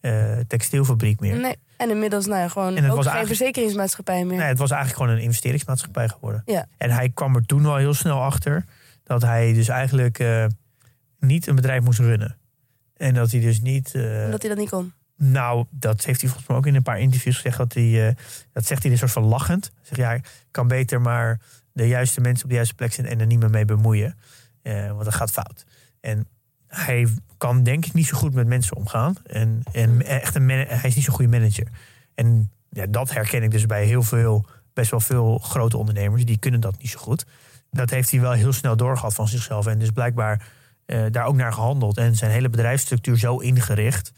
[0.00, 1.40] eh, textielfabriek meer.
[1.40, 1.56] Nee.
[1.76, 4.38] En inmiddels nou ja, gewoon En het ook was geen verzekeringsmaatschappij meer.
[4.38, 6.42] Nee, het was eigenlijk gewoon een investeringsmaatschappij geworden.
[6.44, 6.66] Ja.
[6.78, 8.64] En hij kwam er toen wel heel snel achter
[9.04, 10.44] dat hij dus eigenlijk eh,
[11.20, 12.36] niet een bedrijf moest runnen.
[12.96, 13.94] En dat hij dus niet.
[13.94, 14.92] eh, Omdat hij dat niet kon.
[15.24, 17.56] Nou, dat heeft hij volgens mij ook in een paar interviews gezegd.
[17.56, 18.14] Dat, hij, eh,
[18.52, 19.70] dat zegt hij een soort van lachend.
[19.82, 21.40] Zegt ja, ik kan beter maar
[21.72, 24.18] de juiste mensen op de juiste plek zetten en er niet meer mee bemoeien.
[24.62, 25.64] Eh, want dat gaat fout.
[26.00, 26.26] En
[26.66, 29.14] hij kan denk ik niet zo goed met mensen omgaan.
[29.26, 31.66] En, en echt een man- hij is niet zo'n goede manager.
[32.14, 36.24] En ja, dat herken ik dus bij heel veel, best wel veel grote ondernemers.
[36.24, 37.26] Die kunnen dat niet zo goed.
[37.70, 39.66] Dat heeft hij wel heel snel doorgehad van zichzelf.
[39.66, 40.46] En dus blijkbaar
[40.86, 41.96] eh, daar ook naar gehandeld.
[41.96, 44.12] En zijn hele bedrijfsstructuur zo ingericht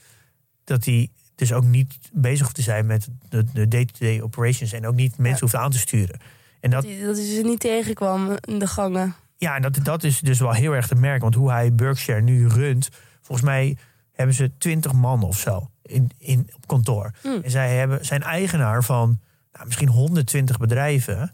[0.64, 3.08] dat hij dus ook niet bezig hoeft te zijn met
[3.52, 6.20] de day-to-day operations en ook niet mensen hoeft aan te sturen.
[6.60, 9.14] En dat, Dat, hij ze niet tegenkwam in de gangen.
[9.36, 11.22] ja, en dat, dat is dus wel heel erg te merken.
[11.22, 12.88] Want hoe hij Berkshire nu runt,
[13.20, 13.76] volgens mij
[14.12, 17.10] hebben ze twintig man of zo in, in, op kantoor.
[17.22, 17.40] Hmm.
[17.42, 19.20] En zij hebben, zijn eigenaar van
[19.52, 21.32] nou, misschien 120 bedrijven.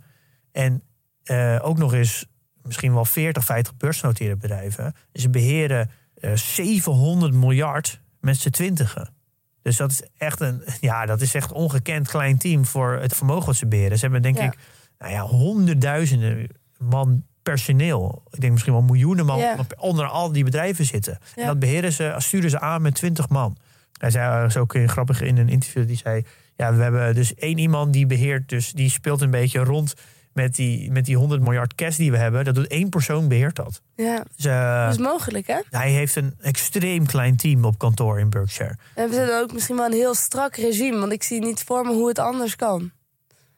[0.53, 0.83] En
[1.23, 2.27] eh, ook nog eens
[2.63, 4.95] misschien wel 40, 50 beursgenoteerde bedrijven.
[5.13, 9.15] Ze beheren eh 700 miljard met z'n twintigen.
[9.63, 13.47] Dus dat is echt een ja, dat is echt ongekend klein team voor het vermogen
[13.47, 13.97] wat ze beheren.
[13.99, 14.45] Ze hebben denk Ja.
[14.45, 14.59] ik
[14.99, 18.23] nou ja, honderdduizenden man personeel.
[18.31, 19.57] Ik denk misschien wel miljoenen man Ja.
[19.79, 21.19] onder al die bedrijven zitten.
[21.37, 23.57] En dat beheren ze, sturen ze aan met 20 man.
[23.99, 26.25] Hij zei is ook grappig in een interview, die zei...
[26.57, 29.95] Ja, we hebben dus één iemand die beheert, dus die speelt een beetje rond
[30.33, 32.45] met die, met die 100 miljard cash die we hebben.
[32.45, 33.83] Dat doet één persoon beheert dat.
[33.97, 35.61] Ja, Dus, eh, dat is mogelijk, hè?
[35.71, 38.77] hij heeft een extreem klein team op kantoor in Berkshire.
[38.95, 40.99] En we zitten ook misschien wel een heel strak regime.
[40.99, 42.91] Want ik zie niet voor me hoe het anders kan.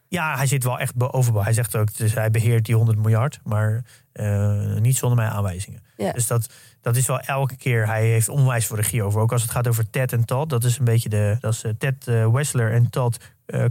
[0.08, 1.42] Ja, hij zit wel echt bovenbouw.
[1.42, 5.82] Hij zegt ook, dus hij beheert die 100 miljard, maar eh, niet zonder mijn aanwijzingen.
[5.96, 6.12] Ja.
[6.12, 6.46] Dus dat,
[6.80, 9.20] dat is wel elke keer, hij heeft onwijs voor regie over.
[9.20, 11.64] Ook als het gaat over Ted en Todd, dat is een beetje de, dat is
[11.64, 13.18] eh, Ted Wessler en Todd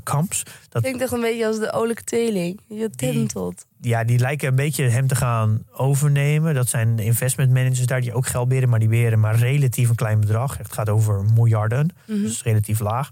[0.04, 0.44] Kamps.
[0.70, 2.60] Dat, Klinkt echt een beetje als de olijke tweeling.
[2.68, 3.66] Je tintot.
[3.82, 6.54] ja, die lijken een beetje hem te gaan overnemen.
[6.54, 9.96] Dat zijn investment managers daar die ook geld beheren, maar die beheren maar relatief een
[9.96, 10.58] klein bedrag.
[10.58, 12.22] Het gaat over miljarden, Mhm.
[12.22, 13.10] dus relatief laag.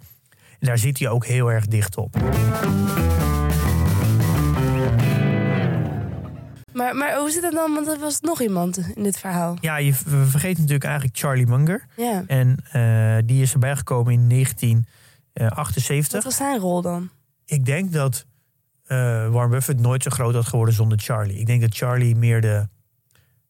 [0.59, 2.15] En daar zit hij ook heel erg dicht op.
[6.73, 7.73] Maar, maar hoe zit het dan?
[7.73, 9.57] Want er was nog iemand in dit verhaal.
[9.61, 11.85] Ja, je v- we vergeten natuurlijk eigenlijk Charlie Munger.
[11.95, 12.23] Ja.
[12.27, 14.27] En eh, die is erbij gekomen in
[15.47, 16.13] 1978.
[16.13, 17.09] Wat was zijn rol dan?
[17.45, 18.25] Ik denk dat
[18.85, 18.97] eh,
[19.29, 21.39] Warren Buffett nooit zo groot had geworden zonder Charlie.
[21.39, 22.67] Ik denk dat Charlie meer de,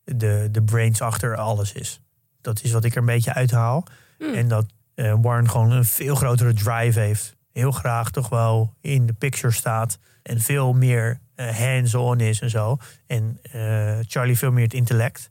[0.04, 2.02] de, de brains achter alles is.
[2.41, 3.84] Dat is wat ik er een beetje uithaal.
[4.17, 4.34] Hmm.
[4.34, 7.36] En dat eh, Warren gewoon een veel grotere drive heeft.
[7.52, 9.99] Heel graag toch wel in de picture staat.
[10.23, 12.78] En veel meer eh, hands-on is en zo.
[13.08, 15.30] En eh, Charlie veel meer het intellect.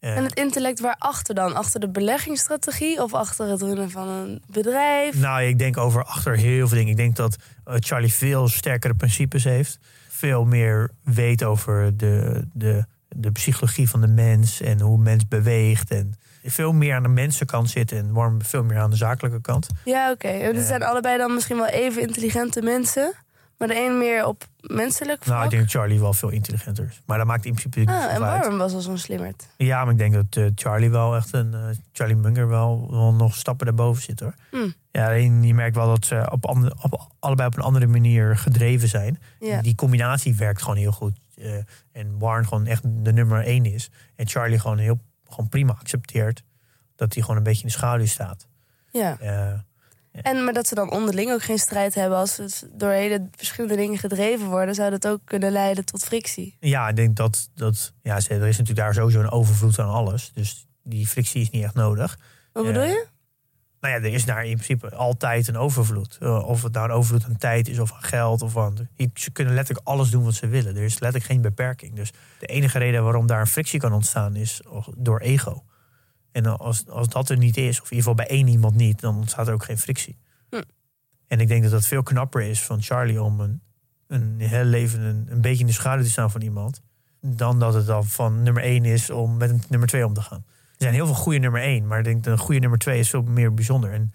[0.00, 1.54] Eh, En het intellect waarachter dan?
[1.54, 5.18] Achter de beleggingsstrategie of achter het runnen van een bedrijf?
[5.18, 6.90] Nou, ik denk over achter heel veel dingen.
[6.90, 9.78] Ik denk dat eh, Charlie veel sterkere principes heeft.
[10.08, 15.90] Veel meer weet over de, de, de psychologie van de mens en hoe mens beweegt.
[15.90, 19.66] En veel meer aan de mensenkant zit en Warren veel meer aan de zakelijke kant.
[19.84, 20.28] Ja, oké.
[20.28, 20.58] En Ja.
[20.58, 23.12] Het zijn allebei dan misschien wel even intelligente mensen.
[23.60, 25.34] Maar de een meer op menselijk vlak.
[25.34, 27.02] Nou, ik denk Charlie wel veel intelligenter is.
[27.06, 28.18] Maar dat maakt in principe niet ah, en uit.
[28.18, 29.48] Warren was al zo'n slimmerd.
[29.56, 31.54] Ja, maar ik denk dat eh, Charlie wel echt een...
[31.54, 34.34] eh, Charlie Munger wel, wel nog stappen daarboven zit hoor.
[34.50, 34.74] Hmm.
[34.90, 38.36] Ja, alleen je merkt wel dat ze op, andere, op allebei op een andere manier
[38.36, 39.20] gedreven zijn.
[39.40, 39.62] Ja.
[39.62, 41.18] Die combinatie werkt gewoon heel goed.
[41.36, 41.52] Eh,
[41.92, 43.90] en Warren gewoon echt de nummer één is.
[44.16, 46.42] En Charlie gewoon heel gewoon prima accepteert
[46.96, 48.48] dat hij gewoon een beetje in de schaduw staat.
[48.90, 49.16] ja.
[50.22, 53.28] Eh, En maar dat ze dan onderling ook geen strijd hebben als ze door hele
[53.36, 56.56] verschillende dingen gedreven worden, zou dat ook kunnen leiden tot frictie.
[56.60, 60.30] ja, ik denk dat, dat ja, er is natuurlijk daar sowieso een overvloed aan alles.
[60.34, 62.18] Dus die frictie is niet echt nodig.
[62.52, 63.06] Wat bedoel je?
[63.80, 66.16] Nou ja, er is daar in principe altijd een overvloed.
[66.20, 68.42] Eh, Of het nou een overvloed aan tijd is of aan geld.
[68.42, 70.76] Of aan, ze kunnen letterlijk alles doen wat ze willen.
[70.76, 71.94] Er is letterlijk geen beperking.
[71.94, 74.60] Dus de enige reden waarom daar een frictie kan ontstaan is
[74.96, 75.64] door ego.
[76.32, 79.00] En als, als dat er niet is, of in ieder geval bij één iemand niet,
[79.00, 80.18] dan ontstaat er ook geen frictie.
[80.50, 80.62] Hm.
[81.26, 83.62] En ik denk dat dat veel knapper is van Charlie om een,
[84.06, 86.82] een heel leven een, een beetje in de schaduw te staan van iemand.
[87.20, 90.22] Dan dat het dan van nummer één is om met een nummer twee om te
[90.22, 90.44] gaan.
[90.46, 92.98] Er zijn heel veel goede nummer één, maar ik denk dat een goede nummer twee
[92.98, 93.92] is veel meer bijzonder.
[93.92, 94.12] En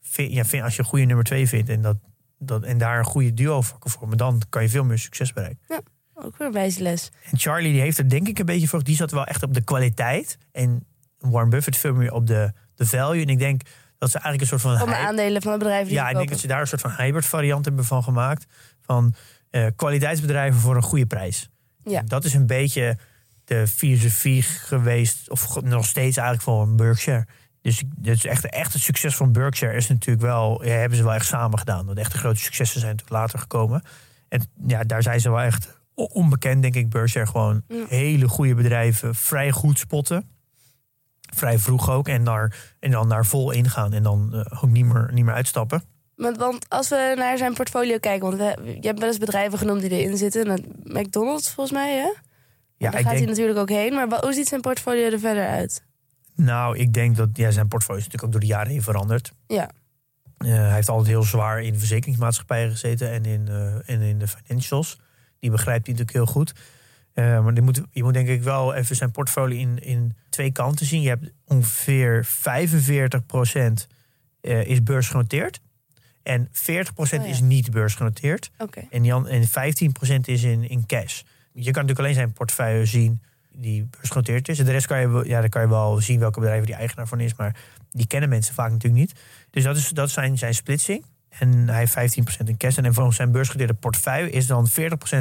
[0.00, 1.96] vind, ja, vind, als je een goede nummer twee vindt en, dat,
[2.38, 5.32] dat, en daar een goede duo voor kan vormen, dan kan je veel meer succes
[5.32, 5.82] bereiken.
[6.14, 7.12] Ook weer wijze les.
[7.30, 8.84] En Charlie die heeft er denk ik een beetje voor.
[8.84, 10.38] Die zat wel echt op de kwaliteit.
[10.52, 10.86] En
[11.20, 13.22] Warren Buffett veel meer op de, de value.
[13.22, 13.62] En ik denk
[13.98, 14.88] dat ze eigenlijk een soort van...
[14.88, 16.94] De aandelen van het bedrijf die ja, ik denk dat ze daar een soort van
[16.96, 18.46] hybrid variant hebben van gemaakt.
[18.80, 19.14] Van
[19.50, 21.48] eh, kwaliteitsbedrijven voor een goede prijs.
[21.84, 22.02] Ja.
[22.02, 22.98] Dat is een beetje
[23.44, 25.30] de filosofie geweest.
[25.30, 27.26] Of nog steeds eigenlijk van Berkshire.
[27.62, 30.64] Dus is echt, echt het succes van Berkshire is natuurlijk wel...
[30.64, 31.86] Ja, hebben ze wel echt samen gedaan.
[31.86, 33.82] Want echte grote successen zijn natuurlijk later gekomen.
[34.28, 36.90] En ja, daar zijn ze wel echt onbekend, denk ik.
[36.90, 37.84] Berkshire gewoon Ja.
[37.88, 39.14] hele goede bedrijven.
[39.14, 40.28] Vrij goed spotten.
[41.34, 42.08] Vrij vroeg ook.
[42.08, 43.92] En, daar, en dan daar vol ingaan.
[43.92, 45.82] En dan eh, ook niet meer, niet meer uitstappen.
[46.16, 49.58] Want, want als we naar zijn portfolio kijken, want we, je hebt wel eens bedrijven
[49.58, 50.46] genoemd die erin zitten.
[50.46, 51.98] Nou, McDonald's volgens mij, hè?
[52.06, 53.94] Ja, Daar ik gaat denk, hij natuurlijk ook heen.
[53.94, 55.82] Maar hoe ziet zijn portfolio er verder uit?
[56.40, 59.32] nou, ik denk dat ja, zijn portfolio is natuurlijk ook door de jaren heen veranderd.
[59.46, 59.70] Ja.
[60.38, 64.26] Eh, hij heeft altijd heel zwaar in verzekeringsmaatschappijen gezeten en in, eh, en in de
[64.26, 65.00] financials.
[65.38, 66.52] Die begrijpt hij natuurlijk heel goed.
[67.20, 70.86] Eh, maar moet, je moet denk ik wel even zijn portfolio in, in twee kanten
[70.86, 71.02] zien.
[71.02, 72.30] Je hebt ongeveer 45%
[74.40, 75.60] eh, is beursgenoteerd.
[76.22, 76.50] En 40%
[76.94, 77.24] Oh ja.
[77.24, 78.50] is niet beursgenoteerd.
[78.90, 81.22] En, en 15% is in, in cash.
[81.52, 84.58] Je kan natuurlijk alleen zijn portefeuille zien die beursgenoteerd is.
[84.58, 87.08] En de rest kan je, ja, dan kan je wel zien welke bedrijven die eigenaar
[87.08, 87.34] van is.
[87.34, 87.56] Maar
[87.90, 89.20] die kennen mensen vaak natuurlijk niet.
[89.50, 91.04] Dus dat is, dat is zijn, zijn splitsing.
[91.28, 92.76] En hij heeft 15% in cash.
[92.76, 94.72] En van zijn beursgenoteerde portefeuille is dan 40%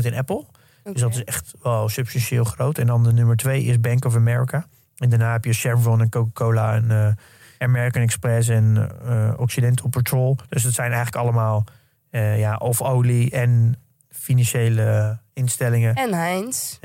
[0.01, 0.45] in Apple.
[0.93, 2.77] Dus dat is echt wel substantieel groot.
[2.77, 4.65] En dan de nummer twee is Bank of America.
[4.99, 7.11] En daarna heb je Chevron en Coca-Cola en eh,
[7.57, 10.37] American Express en eh, Occidental Petrol.
[10.49, 11.63] Dus dat zijn eigenlijk allemaal
[12.09, 13.75] eh, ja, of olie en
[14.09, 15.95] financiële instellingen.
[15.95, 16.77] En Heinz.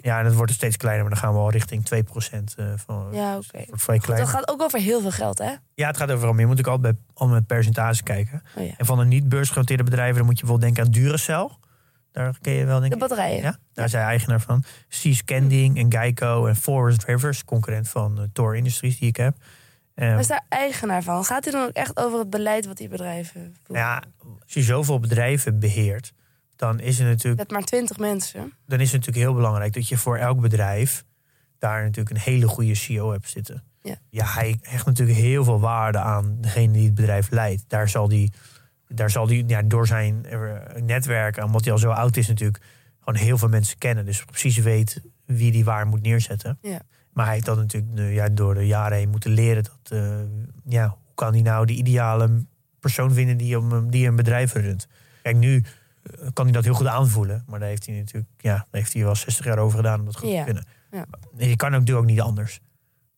[0.00, 2.66] Ja, en dat wordt er steeds kleiner, maar dan gaan we al richting 2% eh
[2.76, 3.08] van.
[3.12, 3.58] Ja, dus oké.
[3.58, 4.20] dat wordt vrij Goed, klein.
[4.20, 5.52] dat gaat ook over heel veel geld, hè?
[5.74, 6.46] Ja, het gaat overal meer.
[6.46, 8.42] Moet ook altijd, bij, altijd met percentages kijken.
[8.56, 8.72] Oh, ja.
[8.76, 11.48] En van de niet beursgenoteerde bedrijven, dan moet je bijvoorbeeld denken aan Duracell.
[12.14, 13.00] Daar ken je wel, denk De ik.
[13.08, 13.42] batterijen.
[13.42, 14.64] Ja, daar hij eigenaar van.
[14.88, 19.36] Seas Candying en Geico en Forest Rivers, concurrent van uh, Tor Industries die ik heb.
[19.94, 21.24] Eh, Maar is daar eigenaar van?
[21.24, 23.84] Gaat hij dan ook echt over het beleid wat die bedrijven voeren?
[23.84, 24.02] ja,
[24.42, 26.12] als je zoveel bedrijven beheert,
[26.56, 28.52] dan is, het natuurlijk, Met maar twintig mensen.
[28.66, 31.04] dan is het natuurlijk heel belangrijk dat je voor elk bedrijf
[31.58, 33.62] daar natuurlijk een hele goede CEO hebt zitten.
[34.10, 34.24] Ja.
[34.24, 37.64] hij hecht natuurlijk heel veel waarde aan degene die het bedrijf leidt.
[37.68, 38.32] Daar zal die,
[38.88, 40.40] daar zal die ja, door zijn eh,
[40.82, 42.64] netwerk, omdat hij al zo oud is natuurlijk,
[43.00, 44.04] gewoon heel veel mensen kennen.
[44.04, 46.58] Dus precies weet wie die waar moet neerzetten.
[46.62, 46.80] Ja.
[47.12, 49.62] Maar hij heeft dat natuurlijk ja, door de jaren heen moeten leren.
[49.62, 50.16] Dat, eh,
[50.64, 52.44] ja, hoe kan hij nou de ideale
[52.80, 54.88] persoon vinden die, om, die een bedrijf runt?
[55.22, 55.64] Kijk, nu
[56.02, 57.44] eh, kan hij dat heel goed aanvoelen.
[57.46, 60.04] Maar daar heeft hij natuurlijk ja, daar heeft hij wel 60 jaar over gedaan om
[60.04, 60.38] dat goed Ja.
[60.38, 60.64] te kunnen.
[60.90, 61.06] Ja.
[61.36, 62.60] Je kan ook, doe ook niet anders.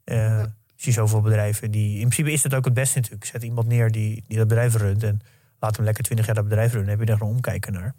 [0.05, 0.43] Eh
[0.77, 1.93] zie zoveel bedrijven die.
[1.95, 3.25] In principe is dat ook het beste natuurlijk.
[3.25, 5.03] Zet iemand neer die, die dat bedrijf runt.
[5.03, 5.21] En
[5.61, 6.89] laat hem lekker 20 jaar dat bedrijf runnen.
[6.91, 7.95] Dan heb je daar een omkijken naar.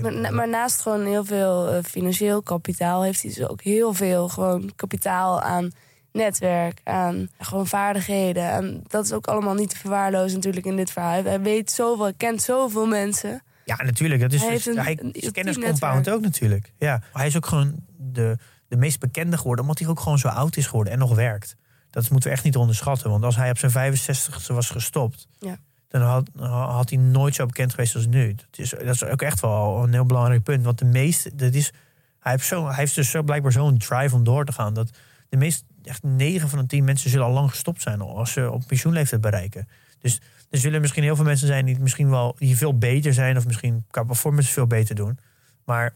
[0.00, 3.02] Maar, na- maar naast gewoon heel veel eh, financieel kapitaal...
[3.02, 5.70] heeft hij dus ook heel veel gewoon kapitaal aan
[6.12, 8.50] netwerk, aan gewoon vaardigheden.
[8.50, 11.22] En dat is ook allemaal niet te verwaarlozen natuurlijk in dit verhaal.
[11.24, 13.42] Hij weet zoveel, hij kent zoveel mensen.
[13.64, 14.20] Ja, natuurlijk.
[14.20, 16.72] Dat is Hij dus, heeft een- hij is kenniscompound ook natuurlijk.
[16.78, 18.36] Ja, hij is ook gewoon de,
[18.68, 21.56] de meest bekende geworden, omdat hij ook gewoon zo oud is geworden en nog werkt.
[21.90, 23.10] Dat moeten we echt niet onderschatten.
[23.10, 25.56] Want als hij op zijn 65ste was gestopt, Ja.
[26.00, 28.34] Dan had, had hij nooit zo bekend geweest als nu.
[28.34, 30.64] Dat is, dat is ook echt wel een heel belangrijk punt.
[30.64, 31.72] Want de meeste, dat is,
[32.18, 34.74] hij, heeft zo, hij heeft dus zo blijkbaar zo'n drive om door te gaan.
[34.74, 34.90] Dat
[35.28, 38.50] de meest, echt 9 van de 10 mensen zullen al lang gestopt zijn als ze
[38.50, 39.68] op pensioenleeftijd bereiken.
[39.98, 43.36] Dus er zullen misschien heel veel mensen zijn die misschien wel die veel beter zijn,
[43.36, 45.18] of misschien qua performance veel beter doen.
[45.64, 45.94] Maar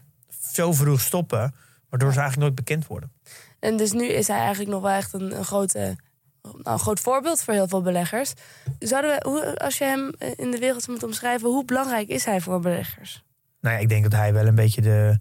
[0.51, 1.53] zo vroeg stoppen,
[1.89, 3.11] waardoor ze eigenlijk nooit bekend worden.
[3.59, 5.95] En dus nu is hij eigenlijk nog wel echt een, grote,
[6.51, 8.33] nou, een groot voorbeeld voor heel veel beleggers.
[8.79, 12.25] Zouden we, hoe, als je hem eh, in de wereld moet omschrijven, hoe belangrijk is
[12.25, 13.23] hij voor beleggers?
[13.61, 15.19] Nou ja, ik denk dat hij wel een beetje de,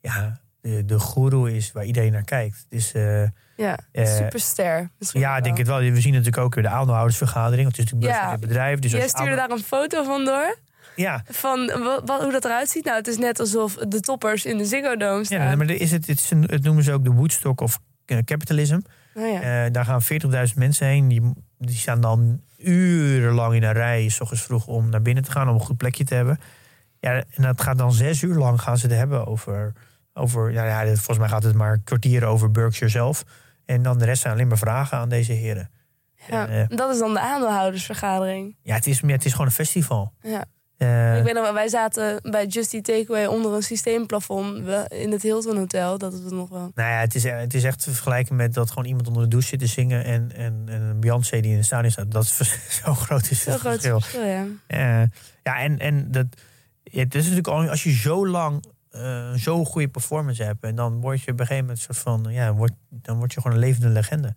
[0.00, 2.66] ja, de, de guru is waar iedereen naar kijkt.
[2.68, 2.92] Dus
[3.56, 4.90] Ja, Eh, superster.
[4.98, 5.78] ja, ik denk het wel.
[5.78, 7.62] We zien natuurlijk ook weer de aandeelhoudersvergadering.
[7.62, 8.26] Want het is natuurlijk Ja.
[8.26, 8.78] beurs van het bedrijf.
[8.78, 10.58] Dus Jij stuurde daar een foto van door.
[10.96, 12.84] Ja, Van wa- wa- hoe dat eruit ziet.
[12.84, 15.40] Nou, het is net alsof de toppers in de Ziggo Dome staan.
[15.50, 17.78] ja maar is het, het, is een, het noemen ze ook de Woodstock of
[18.24, 18.78] Capitalism.
[19.16, 19.64] Nou ja.
[19.64, 21.08] Eh, daar gaan 40.000 mensen heen.
[21.08, 25.30] Die, die staan dan urenlang in een rij, s ochtends vroeg, om naar binnen te
[25.30, 26.38] gaan, om een goed plekje te hebben.
[27.00, 29.72] Ja, en dat gaat dan zes uur lang gaan ze het hebben over.
[30.14, 33.24] over ja, ja, volgens mij gaat het maar kwartieren over Berkshire zelf.
[33.64, 35.70] En dan de rest zijn alleen maar vragen aan deze heren.
[36.28, 36.48] ja.
[36.48, 38.56] En, eh, dat is dan de aandeelhoudersvergadering.
[38.62, 40.12] ja, het is, het is gewoon een festival.
[40.20, 40.44] Ja.
[40.76, 44.56] Eh, Ik weet nog wel, wij zaten bij Justy Takeaway onder een systeemplafond
[44.88, 45.98] in het Hilton Hotel.
[45.98, 46.70] Dat is het nog wel.
[46.74, 49.28] nou ja, het is, het is echt te vergelijken met dat gewoon iemand onder de
[49.28, 50.04] douche zit te zingen.
[50.04, 52.10] En, en, en een Beyoncé die in de stadion staat.
[52.10, 54.00] Dat is zo groot is Zo het groot verschil.
[54.00, 54.46] verschil, ja.
[54.66, 55.08] Eh,
[55.42, 56.26] ja, en, en dat,
[56.82, 60.64] ja, het is natuurlijk al, als je zo lang eh, zo'n goede performance hebt.
[60.64, 63.40] En dan word je op een gegeven moment soort van, ja, word, dan word je
[63.40, 64.34] gewoon een levende legende.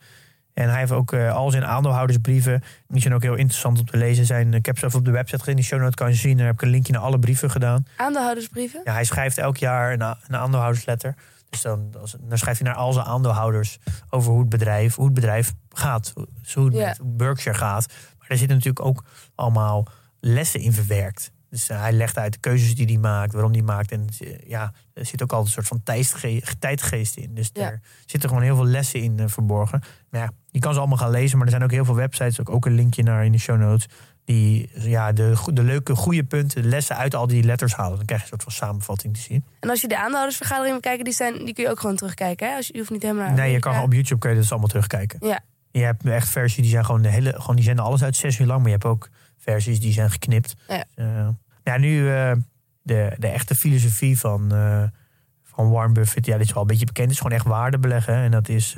[0.53, 2.63] En hij heeft ook eh, al zijn aandeelhoudersbrieven.
[2.87, 4.25] Die zijn ook heel interessant om te lezen.
[4.25, 5.49] Zijn, ik heb ze even op de website gezet.
[5.49, 6.37] In die show notes kan je zien.
[6.37, 7.85] Daar heb ik een linkje naar alle brieven gedaan.
[7.95, 8.81] Aandeelhoudersbrieven?
[8.83, 11.15] Ja, hij schrijft elk jaar een, een aandeelhoudersletter.
[11.49, 15.13] Dus dan, dan schrijft hij naar al zijn aandeelhouders over hoe het bedrijf, hoe het
[15.13, 16.11] bedrijf gaat.
[16.15, 17.87] Hoe hoe het met Berkshire gaat.
[18.17, 19.03] Maar daar zitten natuurlijk ook
[19.35, 19.87] allemaal
[20.19, 21.31] lessen in verwerkt.
[21.49, 23.91] Dus eh, hij legt uit de keuzes die hij maakt, waarom hij maakt.
[23.91, 27.33] En eh, ja, er zit ook altijd een soort van tijdge- tijdgeest in.
[27.35, 27.61] Dus Ja.
[27.69, 29.81] er zitten gewoon heel veel lessen in eh, verborgen.
[30.09, 31.37] Maar ja, je kan ze allemaal gaan lezen.
[31.37, 33.59] Maar er zijn ook heel veel websites, ook, ook een linkje naar in de show
[33.59, 33.85] notes.
[34.25, 37.97] Die ja, de, de leuke, goede punten, de lessen uit al die letters halen.
[37.97, 39.45] Dan krijg je een soort van samenvatting te zien.
[39.59, 42.47] En als je de aandeelhoudersvergadering wil kijken, die, zijn, die kun je ook gewoon terugkijken.
[42.49, 42.55] Hè?
[42.55, 44.67] Als je, je hoeft niet helemaal Nee, je kan op YouTube kun je dat allemaal
[44.67, 45.27] terugkijken.
[45.27, 45.39] Ja.
[45.71, 48.39] Je hebt echt versies die zijn gewoon de hele, gewoon die zenden alles uit zes
[48.39, 48.57] uur lang.
[48.59, 49.09] Maar je hebt ook
[49.49, 50.55] versies die zijn geknipt.
[50.67, 50.85] Ja.
[50.95, 51.27] Dus, eh,
[51.63, 52.31] ja, nu eh,
[52.81, 54.83] de, de echte filosofie van, eh,
[55.43, 57.07] van Warren Buffett, ja, dit is wel een beetje bekend.
[57.07, 58.13] Het is gewoon echt waarde beleggen.
[58.13, 58.73] En dat is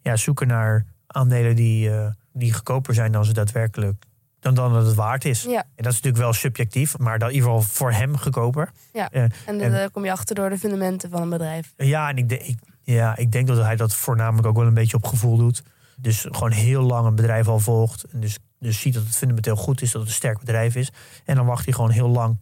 [0.00, 1.90] ja, zoeken naar aandelen die,
[2.32, 4.06] die goedkoper zijn dan ze daadwerkelijk
[4.40, 5.42] dan, dan dat het waard is.
[5.42, 5.62] Ja.
[5.62, 8.70] En dat is natuurlijk wel subjectief, maar dan in ieder geval voor hem goedkoper.
[8.92, 9.10] Ja.
[9.10, 11.72] En, daar kom je achter door de fundamenten van een bedrijf.
[11.76, 14.74] Ja, en ik, denk- ik, ja, ik denk dat hij dat voornamelijk ook wel een
[14.74, 15.62] beetje op gevoel doet.
[15.96, 18.04] Dus gewoon heel lang een bedrijf al volgt.
[18.04, 20.92] En dus, dus ziet dat het fundamenteel goed is, dat het een sterk bedrijf is.
[21.24, 22.36] En dan wacht hij gewoon heel lang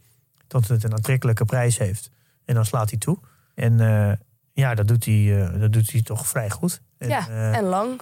[0.47, 2.11] tot het een aantrekkelijke prijs heeft.
[2.45, 3.17] En dan slaat hij toe.
[3.55, 4.13] En eh,
[4.53, 6.81] ja, dat doet, hij, eh, dat doet hij toch vrij goed.
[6.97, 8.01] En, ja, eh, en lang.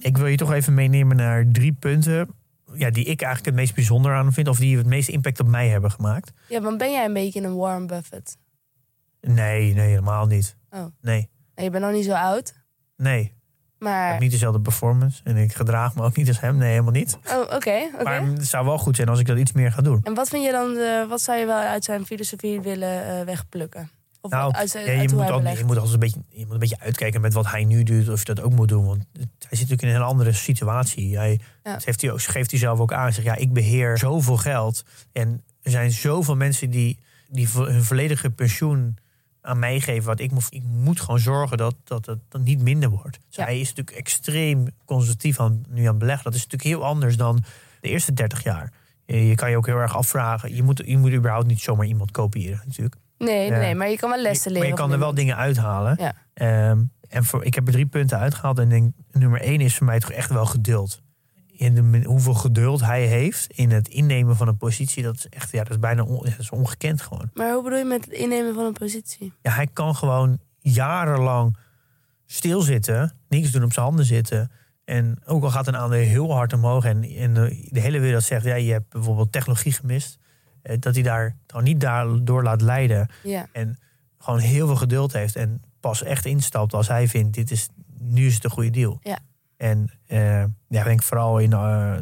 [0.00, 2.28] Ik wil je toch even meenemen naar drie punten.
[2.76, 4.48] Ja, die ik eigenlijk het meest bijzonder aan vind.
[4.48, 6.32] Of die het meeste impact op mij hebben gemaakt.
[6.48, 8.36] Ja, want ben jij een beetje een Warren Buffett?
[9.20, 10.56] Nee, nee, helemaal niet.
[10.70, 10.84] Oh.
[11.00, 12.54] Nee, je bent nog niet zo oud,
[12.96, 13.22] nee.
[13.78, 14.10] Ik maar...
[14.10, 15.20] heb niet dezelfde performance.
[15.24, 16.56] En ik gedraag me ook niet als hem.
[16.56, 17.18] Nee, helemaal niet.
[17.30, 17.90] Oh, oké.
[18.04, 20.00] Maar het zou wel goed zijn als ik dat iets meer ga doen.
[20.02, 23.24] En wat vind je dan, de, wat zou je wel uit zijn filosofie willen eh,
[23.24, 23.90] wegplukken?
[24.24, 26.52] Of Nou, uit ja, je, uit moet ook, je moet altijd een beetje, je moet
[26.54, 28.08] een beetje uitkijken met wat hij nu doet.
[28.08, 28.86] Of je dat ook moet doen.
[28.86, 31.16] Want hij zit natuurlijk in een hele andere situatie.
[31.16, 31.78] Hij, Ja.
[31.84, 33.02] heeft hij ook, geeft hij zelf ook aan.
[33.02, 34.84] Hij zegt, ja, ik beheer zoveel geld.
[35.12, 38.96] En er zijn zoveel mensen die, die hun volledige pensioen
[39.40, 40.04] aan mij geven.
[40.04, 43.18] Wat ik, moet, ik moet gewoon zorgen dat, dat het dat niet minder wordt.
[43.26, 43.44] Dus Ja.
[43.44, 46.24] hij is natuurlijk extreem conservatief aan, nu aan het beleggen.
[46.24, 47.44] Dat is natuurlijk heel anders dan
[47.80, 48.72] de eerste 30 jaar.
[49.06, 50.54] Je je kan je ook heel erg afvragen.
[50.54, 52.96] Je moet, je moet überhaupt niet zomaar iemand kopiëren natuurlijk.
[53.18, 53.58] Nee, Ja.
[53.58, 54.76] nee, maar je kan wel lessen Maar leren.
[54.76, 55.96] je kan er wel dingen uithalen.
[56.00, 56.14] Ja.
[56.34, 58.58] Ehm, en voor, ik heb er drie punten uitgehaald.
[58.58, 61.02] En denk, nummer één is voor mij toch echt wel geduld.
[61.56, 65.02] In de, hoeveel geduld hij heeft in het innemen van een positie.
[65.02, 67.30] Dat is echt, ja, dat is bijna on- ja, dat is ongekend gewoon.
[67.34, 69.32] Maar hoe bedoel je met het innemen van een positie?
[69.42, 71.56] Ja, hij kan gewoon jarenlang
[72.26, 74.50] stilzitten, niks doen op zijn handen zitten.
[74.84, 78.22] En ook al gaat een aandeel heel hard omhoog en, en de, de hele wereld
[78.22, 80.18] zegt, ja, je hebt bijvoorbeeld technologie gemist.
[80.64, 83.08] Eh, Dat hij daar gewoon niet daardoor laat leiden.
[83.22, 83.78] Ja, En
[84.18, 85.36] gewoon heel veel geduld heeft.
[85.36, 88.98] En pas echt instapt als hij vindt, dit is, nu is het een goede deal.
[89.02, 89.18] Ja.
[89.56, 91.94] En eh, ja, ik denk vooral in eh,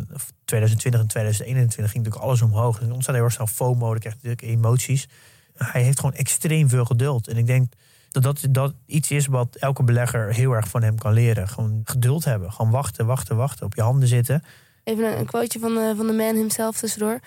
[0.44, 2.80] 2020 en 2021 ging natuurlijk alles omhoog.
[2.80, 5.08] Er ontstaat heel snel FOMO, dan krijg je natuurlijk emoties.
[5.54, 7.28] Hij heeft gewoon extreem veel geduld.
[7.28, 7.72] En ik denk
[8.08, 11.48] dat dat, dat iets is wat elke belegger heel erg van hem kan leren.
[11.48, 12.52] Gewoon geduld hebben.
[12.52, 13.66] Gewoon wachten, wachten, wachten.
[13.66, 14.42] Op je handen zitten.
[14.84, 17.20] even een, een quoteje van de, van de man himself tussendoor.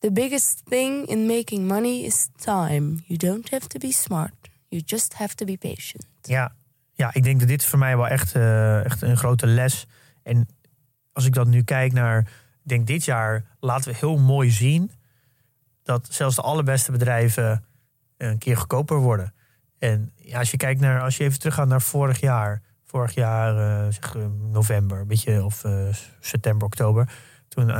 [0.00, 3.02] The biggest thing in making money is time.
[3.04, 4.32] You don't have to be smart.
[4.68, 6.06] You just have to be patient.
[6.22, 6.54] Ja,
[6.92, 9.86] ja, ik denk dat dit voor mij wel echt, eh, echt een grote les.
[10.22, 10.48] En
[11.12, 12.18] als ik dat nu kijk naar,
[12.62, 14.90] ik denk dit jaar laten we heel mooi zien
[15.82, 17.64] dat zelfs de allerbeste bedrijven
[18.16, 19.34] een keer goedkoper worden.
[19.78, 23.56] En ja, als je kijkt naar, als je even teruggaat naar vorig jaar, vorig jaar
[23.56, 25.64] eh, eh, november, beetje of
[26.20, 27.12] september, oktober,
[27.48, 27.70] toen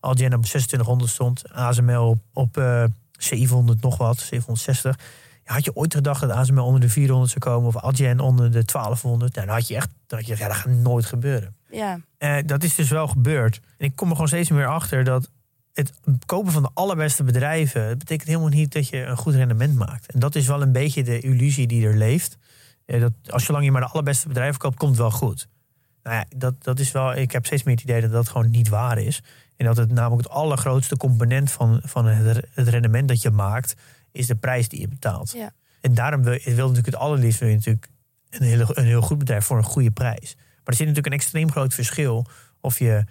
[0.00, 2.84] Algen op 2600 stond, ASML op, op eh
[3.18, 4.98] 700 nog wat, 760.
[5.44, 8.50] Ja, had je ooit gedacht dat ASML onder de 400 zou komen of Adyen onder
[8.50, 9.34] de 1200?
[9.34, 11.54] Nou, dan had je echt, dan had je ja, dat gaat nooit gebeuren.
[11.70, 13.60] Ja, Eh, dat is dus wel gebeurd.
[13.78, 15.30] En ik kom er gewoon steeds meer achter dat
[15.72, 15.92] het
[16.26, 20.12] kopen van de allerbeste bedrijven, betekent helemaal niet dat je een goed rendement maakt.
[20.12, 22.36] En dat is wel een beetje de illusie die er leeft.
[22.84, 25.48] Eh, dat als zolang je maar de allerbeste bedrijven koopt, komt het wel goed.
[26.02, 28.50] Nou ja, dat, dat is wel, ik heb steeds meer het idee dat dat gewoon
[28.50, 29.22] niet waar is.
[29.60, 33.74] En dat het namelijk het allergrootste component van, van het, het rendement dat je maakt,
[34.12, 35.32] is de prijs die je betaalt.
[35.32, 35.52] Ja.
[35.80, 37.88] En daarom wil, wil natuurlijk het allerliefst wil je natuurlijk
[38.30, 40.34] een, hele, een heel goed bedrijf voor een goede prijs.
[40.36, 42.26] Maar er zit natuurlijk een extreem groot verschil
[42.60, 43.04] of je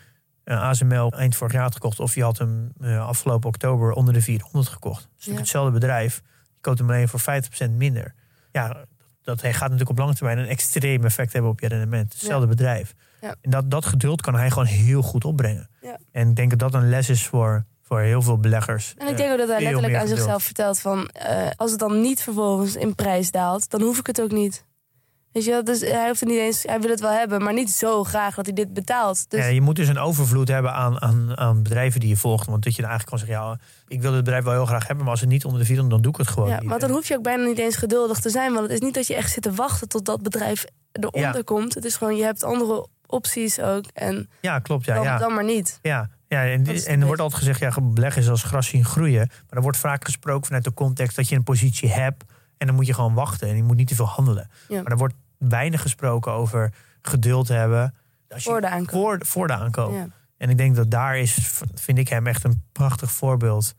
[0.44, 4.14] een ASML eind vorig jaar had gekocht of je had hem eh, afgelopen oktober onder
[4.14, 5.02] de 400 gekocht.
[5.02, 5.42] Dus natuurlijk Ja.
[5.42, 6.22] hetzelfde bedrijf,
[6.54, 8.14] je koopt hem alleen voor 50% minder.
[8.52, 8.86] Ja,
[9.24, 12.14] dat gaat natuurlijk op lange termijn een extreem effect hebben op je rendement.
[12.14, 12.96] Hetzelfde bedrijf.
[13.22, 13.36] Ja.
[13.42, 15.70] En dat, dat geduld kan hij gewoon heel goed opbrengen.
[15.82, 15.98] Ja.
[16.12, 18.94] En ik denk dat dat een les is voor, voor heel veel beleggers.
[18.98, 20.18] en ik Eh, denk ook dat hij letterlijk aan geduld.
[20.20, 21.08] zichzelf vertelt van...
[21.08, 24.68] eh, als het dan niet vervolgens in prijs daalt, dan hoef ik het ook niet.
[25.32, 26.64] Weet je wel, dus hij hoeft het niet eens...
[26.64, 29.30] Hij wil het wel hebben, maar niet zo graag dat hij dit betaalt.
[29.30, 32.46] Dus Ja, je moet dus een overvloed hebben aan, aan, aan bedrijven die je volgt.
[32.48, 34.86] Want dat je dan eigenlijk kan zeggen, ja, ik wil het bedrijf wel heel graag
[34.88, 36.70] hebben, maar als het niet onder de 400, dan doe ik het gewoon Ja, niet.
[36.70, 38.52] maar dan hoef je ook bijna niet eens geduldig te zijn.
[38.54, 41.42] Want het is niet dat je echt zit te wachten tot dat bedrijf eronder Ja.
[41.42, 41.74] komt.
[41.74, 43.86] Het is gewoon, je hebt andere opties ook.
[43.94, 44.86] En Ja, klopt.
[44.86, 45.18] Ja, dan, ja.
[45.18, 45.80] dan maar niet.
[45.82, 46.66] Ja, ja en,
[47.02, 49.28] er wordt altijd gezegd, ja, beleggen is als gras zien groeien.
[49.28, 52.24] Maar er wordt vaak gesproken vanuit de context dat je een positie hebt.
[52.58, 54.50] En dan moet je gewoon wachten en je moet niet te veel handelen.
[54.68, 54.82] Ja.
[54.82, 57.94] Maar er wordt weinig gesproken over geduld hebben.
[58.30, 58.90] Als je- Voor de aankoop.
[59.02, 59.94] Voor, voor de aankoop.
[59.94, 60.08] Ja.
[60.38, 61.38] En ik denk dat daar is,
[61.76, 63.74] vind ik hem echt een prachtig voorbeeld.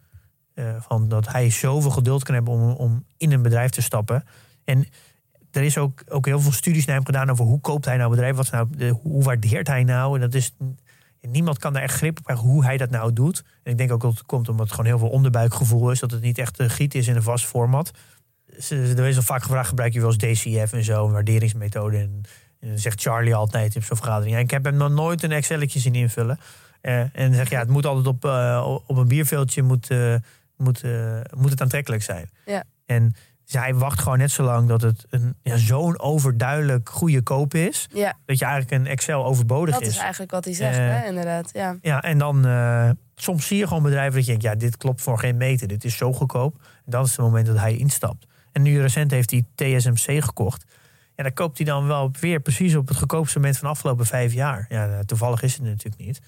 [0.54, 4.24] eh, van dat hij zoveel geduld kan hebben om, om in een bedrijf te stappen.
[4.64, 4.86] En
[5.50, 8.10] er is ook, ook heel veel studies naar hem gedaan over hoe koopt hij nou
[8.10, 10.14] bedrijf, wat nou, de, hoe waardeert hij nou.
[10.14, 10.54] En dat is,
[11.20, 13.44] niemand kan daar echt grip op krijgen hoe hij dat nou doet.
[13.62, 16.10] En ik denk ook dat het komt omdat het gewoon heel veel onderbuikgevoel is, dat
[16.10, 17.90] het niet echt een giet is in een vast format.
[18.68, 21.96] Er is al vaak gevraagd, gebruik je wel eens DCF en zo, een waarderingsmethode.
[21.96, 22.22] En,
[22.60, 25.32] en dan zegt Charlie altijd in zo'n vergadering, ja, ik heb hem nog nooit een
[25.32, 26.38] Excelletje zien invullen.
[26.80, 29.90] Eh, en dan zeg je, ja, het moet altijd op, eh, op een bierveeltje moet,
[29.90, 30.14] eh,
[30.56, 30.82] moet,
[31.36, 32.30] moet het aantrekkelijk zijn.
[32.46, 32.64] Ja.
[32.86, 33.14] En
[33.50, 37.54] dus hij wacht gewoon net zo lang dat het een, ja, zo'n overduidelijk goede koop
[37.54, 37.88] is.
[37.92, 39.88] Ja, Dat je eigenlijk een Excel overbodig dat is.
[39.88, 41.50] is eigenlijk wat hij zegt, Eh, hè, inderdaad.
[41.52, 41.76] Ja.
[41.82, 45.02] Ja, en dan eh, soms zie je gewoon bedrijven dat je denkt, ja, dit klopt
[45.02, 45.68] voor geen meter.
[45.68, 46.54] Dit is zo goedkoop.
[46.62, 48.26] En dat is het moment dat hij instapt.
[48.52, 50.64] En nu recent heeft hij TSMC gekocht.
[51.14, 54.06] En dan koopt hij dan wel weer precies op het goedkoopste moment van de afgelopen
[54.06, 54.66] vijf jaar.
[54.68, 56.20] Ja, nou, toevallig is het natuurlijk niet.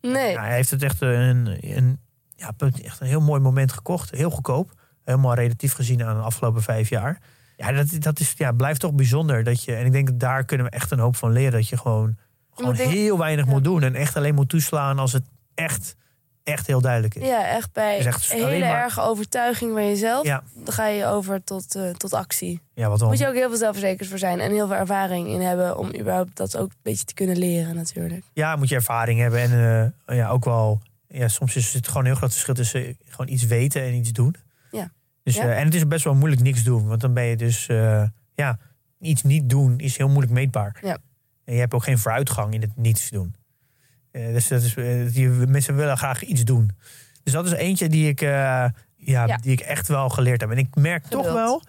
[0.00, 1.98] Nee, Ja, hij heeft het echt een, een,
[2.36, 2.52] ja,
[2.82, 4.10] echt een heel mooi moment gekocht.
[4.10, 4.82] Heel goedkoop.
[5.04, 7.18] Helemaal relatief gezien aan de afgelopen vijf jaar.
[7.56, 9.44] Ja, dat, dat is, ja, blijft toch bijzonder.
[9.44, 11.52] Dat je, en ik denk dat daar kunnen we echt een hoop van leren.
[11.52, 12.16] Dat je gewoon,
[12.54, 13.50] gewoon heel weinig Ja.
[13.50, 13.82] moet doen.
[13.82, 15.24] En echt alleen moet toeslaan als het
[15.54, 15.96] echt,
[16.42, 17.26] echt heel duidelijk is.
[17.26, 20.24] ja, echt bij echt een hele maar- erge overtuiging van jezelf.
[20.26, 20.42] Ja.
[20.54, 22.60] Dan ga je over tot, eh, tot actie.
[22.74, 23.08] Ja, wat dan?
[23.08, 25.94] Moet je ook heel veel zelfverzekerd voor zijn en heel veel ervaring in hebben om
[25.98, 28.24] überhaupt dat ook een beetje te kunnen leren natuurlijk.
[28.32, 29.40] Ja, moet je ervaring hebben.
[29.40, 30.80] En eh, ja, ook wel.
[31.08, 34.12] Ja, soms is het gewoon een heel groot verschil tussen gewoon iets weten en iets
[34.12, 34.36] doen.
[34.74, 34.92] Ja.
[35.22, 35.42] Dus, Ja.
[35.42, 36.86] eh, en het is best wel moeilijk niks doen.
[36.86, 37.66] Want dan ben je dus.
[37.68, 38.04] eh,
[38.34, 38.58] ja,
[39.00, 40.78] iets niet doen is heel moeilijk meetbaar.
[40.82, 40.98] Ja.
[41.44, 43.34] En je hebt ook geen vooruitgang in het niets doen.
[44.10, 44.74] Eh, dus dat is,
[45.12, 46.70] die, mensen willen graag iets doen.
[47.22, 49.36] Dus dat is eentje die ik, ja, Ja.
[49.36, 50.50] Die ik echt wel geleerd heb.
[50.50, 51.62] En ik merk toch wel.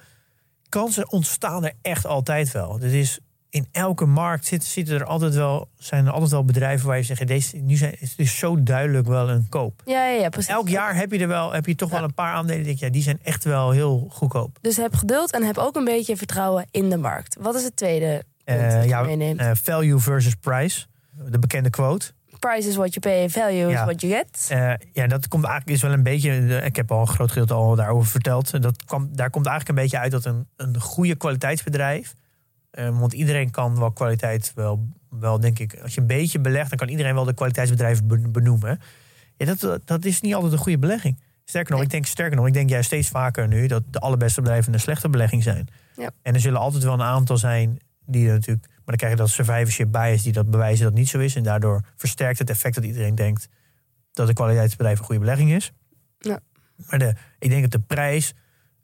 [0.69, 2.71] Kansen ontstaan er echt altijd wel.
[2.79, 3.19] Dat is
[3.55, 7.03] in elke markt zitten, zitten er altijd wel, zijn er altijd wel bedrijven waar je
[7.03, 9.81] zegt, deze, nu zijn, het is zo duidelijk wel een koop.
[9.85, 10.51] Ja, ja, ja precies.
[10.51, 11.95] Elk jaar heb je er wel, heb je toch Ja.
[11.95, 12.57] wel een paar aandelen.
[12.57, 14.57] die Denk, ja, die zijn echt wel heel goedkoop.
[14.61, 17.37] Dus heb geduld en heb ook een beetje vertrouwen in de markt.
[17.39, 22.11] Wat is het tweede punt dat je ja, eh, value versus price, de bekende quote.
[22.39, 23.83] Price is what you pay, value is Ja.
[23.85, 24.47] what you get.
[24.49, 26.61] Eh, ja, dat komt eigenlijk is wel een beetje.
[26.63, 28.61] Ik heb al een groot gedeelte al daarover verteld.
[28.61, 32.13] Dat kwam, daar komt eigenlijk een beetje uit dat een, een goede kwaliteitsbedrijf.
[32.75, 35.79] Eh, want iedereen kan wel kwaliteit wel, wel, denk ik.
[35.81, 38.79] Als je een beetje belegt, dan kan iedereen wel de kwaliteitsbedrijven ben- benoemen.
[39.37, 41.19] Ja, dat, dat is niet altijd een goede belegging.
[41.45, 41.87] Sterker nog, Nee.
[41.87, 44.79] ik denk sterker nog, ik denk juist steeds vaker nu dat de allerbeste bedrijven een
[44.79, 45.67] slechte belegging zijn.
[45.95, 46.11] Ja.
[46.21, 48.67] En er zullen altijd wel een aantal zijn die er natuurlijk.
[48.67, 51.35] Maar dan krijg je dat survivorship bias die dat bewijzen dat niet zo is.
[51.35, 53.47] En daardoor versterkt het effect dat iedereen denkt
[54.11, 55.71] dat een kwaliteitsbedrijf een goede belegging is.
[56.19, 56.39] Ja.
[56.89, 58.33] Maar de, ik denk dat de prijs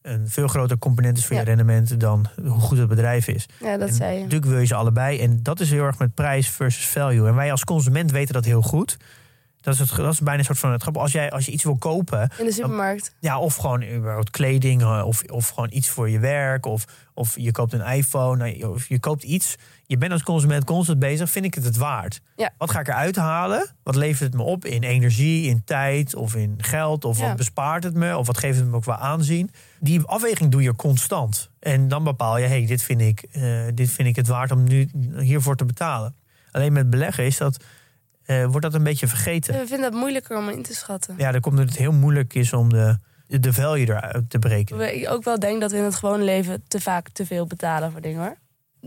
[0.02, 1.41] een veel groter component is voor Ja.
[1.41, 3.45] je rendement dan hoe goed het bedrijf is.
[3.60, 4.18] Ja, dat En zei je.
[4.24, 5.20] Natuurlijk wil je ze allebei.
[5.20, 7.28] En dat is heel erg met prijs versus value.
[7.28, 8.97] En wij als consument weten dat heel goed.
[9.62, 10.97] Dat is, het, dat is bijna een soort van het grap.
[10.97, 13.16] Als, jij, als je iets wil kopen, In de supermarkt.
[13.20, 17.38] ja, of gewoon überhaupt kleding, eh, of, of gewoon iets voor je werk, of, of
[17.39, 19.56] je koopt een iPhone, nou, of je koopt iets.
[19.86, 22.22] Je bent als consument constant bezig, vind ik het het waard?
[22.36, 22.49] Ja.
[22.58, 23.70] Wat ga ik eruit halen?
[23.84, 27.06] Wat levert het me op in energie, in tijd of in geld?
[27.06, 27.28] Of Ja.
[27.28, 28.18] wat bespaart het me?
[28.18, 29.52] Of wat geeft het me ook qua aanzien?
[29.84, 31.49] Die afweging doe je constant.
[31.59, 34.63] En dan bepaal je, hey, dit, vind ik, eh, dit vind ik het waard om
[34.63, 36.15] nu hiervoor te betalen.
[36.51, 37.63] Alleen met beleggen is dat,
[38.23, 39.53] eh, wordt dat een beetje vergeten.
[39.53, 41.15] We vinden het moeilijker om in te schatten.
[41.17, 44.65] Ja, dan komt het heel moeilijk is om de, de value eruit te.
[44.69, 47.45] Hoewel Ik ook wel denk dat we in het gewone leven te vaak te veel
[47.45, 48.38] betalen voor dingen hoor.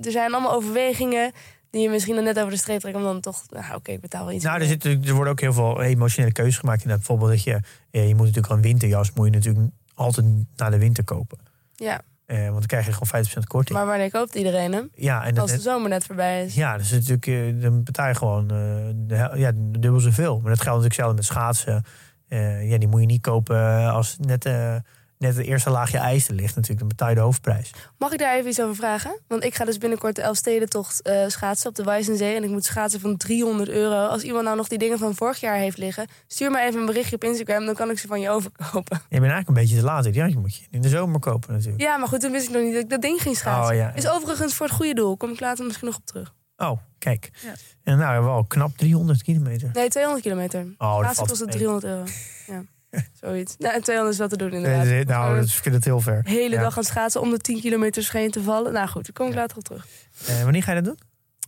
[0.03, 1.33] Er zijn allemaal overwegingen
[1.71, 4.01] die je misschien dan net over de streep trekt om dan toch, nou oké, ik
[4.01, 4.45] betaal wel iets.
[4.45, 6.83] Nou, er, zit, er worden ook heel veel emotionele keuzes gemaakt.
[6.83, 7.61] Inderdaad, bijvoorbeeld dat je,
[8.07, 10.27] je moet natuurlijk een winterjas, moet je natuurlijk altijd
[10.57, 11.39] naar de winter kopen.
[11.75, 13.79] Ja, Eh, want dan krijg je gewoon 50% korting.
[13.79, 14.91] maar wanneer koopt iedereen hem?
[14.95, 16.55] ja, en Als de zomer net voorbij is.
[16.55, 18.57] ja, dus natuurlijk, eh, dan betaal je gewoon eh,
[18.95, 20.41] de, ja, dubbel zoveel.
[20.41, 21.85] Maar dat geldt natuurlijk zelf met schaatsen.
[22.69, 24.45] Ja, die moet je niet kopen als net,
[25.19, 26.55] net het eerste laagje ijs er ligt.
[26.55, 27.71] Natuurlijk, dan betaal je de hoofdprijs.
[27.99, 29.21] Mag ik daar even iets over vragen?
[29.29, 32.35] Want ik ga dus binnenkort de Elfstedentocht eh schaatsen op de Wijzenzee.
[32.37, 34.07] En ik moet schaatsen van 300 euro.
[34.07, 36.07] Als iemand nou nog die dingen van vorig jaar heeft liggen...
[36.27, 38.97] stuur me even een berichtje op Instagram, dan kan ik ze van je overkopen.
[39.09, 40.15] Je bent eigenlijk een beetje te laat.
[40.15, 41.83] Ja, je moet je in de zomer kopen natuurlijk.
[41.83, 43.75] Ja, maar goed, toen wist ik nog niet dat ik dat ding ging schaatsen.
[43.75, 43.95] Oh, ja.
[43.95, 45.17] Is overigens voor het goede doel.
[45.17, 46.35] Kom ik later misschien nog op terug.
[46.57, 47.31] Oh, kijk.
[47.43, 47.53] Ja.
[47.83, 49.71] En nou, wel knap 300 kilometer.
[49.73, 50.75] Nee, 200 kilometer.
[50.79, 51.57] Oh, Laatst kost het mee.
[51.57, 52.05] 300 euro.
[52.47, 52.63] Ja,
[53.21, 53.57] zoiets.
[53.59, 54.85] Nou, en 200 is wat te doen Nee, inderdaad.
[54.85, 56.23] dit- nou, dat is- ik vind het heel ver.
[56.23, 56.61] de hele Ja.
[56.63, 58.73] dag gaan schaatsen om de 10 kilometer scheen te vallen.
[58.73, 59.39] Nou goed, daar kom ik Ja.
[59.41, 59.87] later op terug.
[60.27, 60.99] Eh, wanneer ga je dat doen?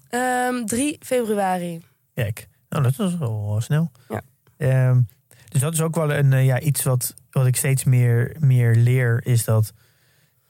[0.09, 1.85] Ehm 3 februari.
[2.15, 3.91] Kijk, nou, dat is wel snel.
[4.09, 4.21] Ja.
[4.57, 5.01] Ehm,
[5.49, 8.75] dus dat is ook wel een, eh, ja, iets wat, wat ik steeds meer, meer
[8.75, 9.73] leer, is dat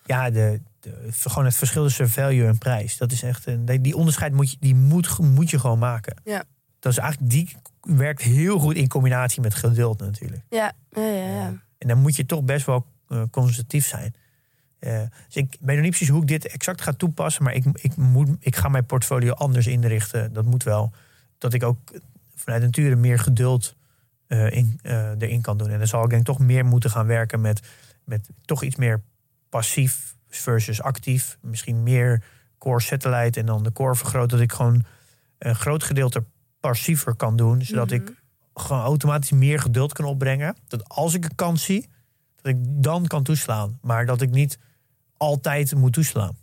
[0.05, 2.97] ja, de, de, gewoon het verschil tussen value en prijs.
[2.97, 6.16] Dat is echt een, die- die onderscheid moet je, die moet, moet je gewoon maken.
[6.24, 6.44] Ja.
[6.78, 7.57] Dat is eigenlijk, die
[7.87, 10.43] werkt heel goed in combinatie met geduld natuurlijk.
[10.49, 11.26] Ja, ja, ja.
[11.26, 11.62] ja.
[11.78, 14.14] En dan moet je toch best wel eh, conservatief zijn.
[14.78, 17.43] Eh, dus ik weet nog niet precies hoe ik dit exact ga toepassen.
[17.43, 20.32] Maar ik, ik, moet, ik ga mijn portfolio anders inrichten.
[20.32, 20.93] Dat moet wel.
[21.39, 21.78] Dat ik ook
[22.34, 23.76] vanuit nature meer geduld
[24.26, 25.70] eh, in, eh, erin kan doen.
[25.70, 27.61] En dan zal ik denk ik toch meer moeten gaan werken met,
[28.05, 29.03] met toch iets meer
[29.49, 31.39] passief versus actief.
[31.41, 32.24] Misschien meer
[32.59, 34.30] core satellite en dan de core vergroot.
[34.30, 34.84] Dat ik gewoon
[35.39, 36.24] een groot gedeelte
[36.69, 37.62] passiever kan doen.
[37.62, 38.12] Zodat ik
[38.55, 40.57] gewoon automatisch meer geduld kan opbrengen.
[40.69, 41.89] Dat als ik een kans zie,
[42.43, 43.79] dat ik dan kan toeslaan.
[43.83, 44.59] Maar dat ik niet
[45.17, 46.37] altijd moet toeslaan.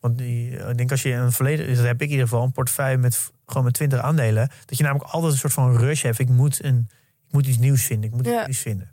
[0.00, 2.52] Want die, ik denk als je een verleden, dat heb ik in ieder geval, een
[2.52, 6.18] portefeuille met gewoon met 20 aandelen, dat je namelijk altijd een soort van rush hebt.
[6.18, 6.88] Ik moet, een,
[7.26, 8.10] ik moet iets nieuws vinden.
[8.10, 8.48] Ik moet Ja.
[8.48, 8.90] iets vinden.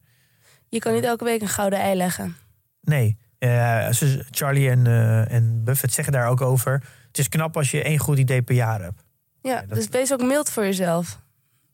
[0.70, 2.36] Je kan niet elke week een gouden ei leggen.
[2.82, 3.18] Nee.
[3.38, 3.88] Eh,
[4.32, 6.84] Charlie en, eh, en Buffett zeggen daar ook over.
[7.08, 9.04] Het is knap als je één goed idee per jaar hebt.
[9.42, 11.20] Ja, dat- dus wees ook mild voor jezelf.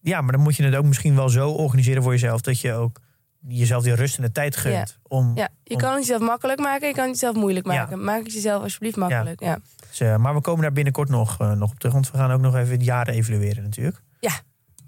[0.01, 2.74] Ja, maar dan moet je het ook misschien wel zo organiseren voor jezelf dat je
[2.74, 2.99] ook
[3.47, 4.97] jezelf die rust en de tijd gunt.
[5.07, 7.74] Om, Ja, je om- kan het jezelf makkelijk maken, je kan het jezelf moeilijk Ja.
[7.74, 8.03] maken.
[8.03, 9.39] Maak het jezelf alsjeblieft makkelijk.
[9.39, 9.57] Ja.
[9.89, 11.93] Dus, eh, maar we komen daar binnenkort nog, eh, nog op terug.
[11.93, 14.01] Want we gaan ook nog even het jaren evalueren natuurlijk.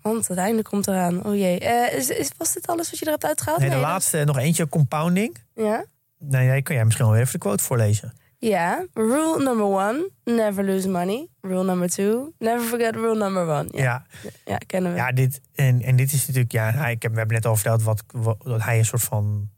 [0.02, 1.26] Want het einde komt eraan.
[1.26, 1.60] Oh jee.
[1.60, 3.60] Eh, is, is, was dit alles wat je er hebt uitgehaald?
[3.60, 5.38] Nee, de laatste nog eentje, compounding.
[5.56, 5.86] Ja?
[6.20, 8.14] Nee, nee, kan jij misschien wel even de quote voorlezen.
[8.40, 8.86] Ja.
[8.94, 11.28] Rule number one, never lose money.
[11.42, 13.68] Rule number two, never forget rule number one.
[13.72, 14.58] Ja, Ja, ja.
[14.58, 14.98] kennen we.
[14.98, 17.84] ja dit, en, en dit is natuurlijk, ja, ik heb, we hebben net al verteld
[17.84, 19.50] wat, wat, dat hij een soort van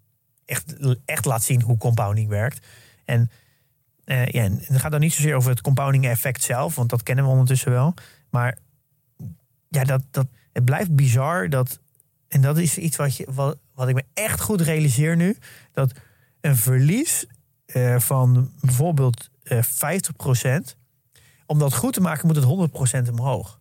[0.46, 0.76] echt,
[1.06, 2.66] echt laat zien hoe compounding werkt.
[3.06, 3.32] En,
[4.06, 7.04] eh, ja, en het gaat dan niet zozeer over het compounding effect zelf, want dat
[7.04, 7.94] kennen we ondertussen wel.
[8.30, 8.58] Maar
[9.70, 11.80] ja, dat, dat, het blijft bizar dat,
[12.28, 15.38] en dat is iets wat, je, wat, wat ik me echt goed realiseer nu,
[15.72, 15.92] dat
[16.42, 17.26] een verlies
[17.74, 20.76] eh, van bijvoorbeeld eh 50%,
[21.46, 23.60] om dat goed te maken moet het 100% omhoog.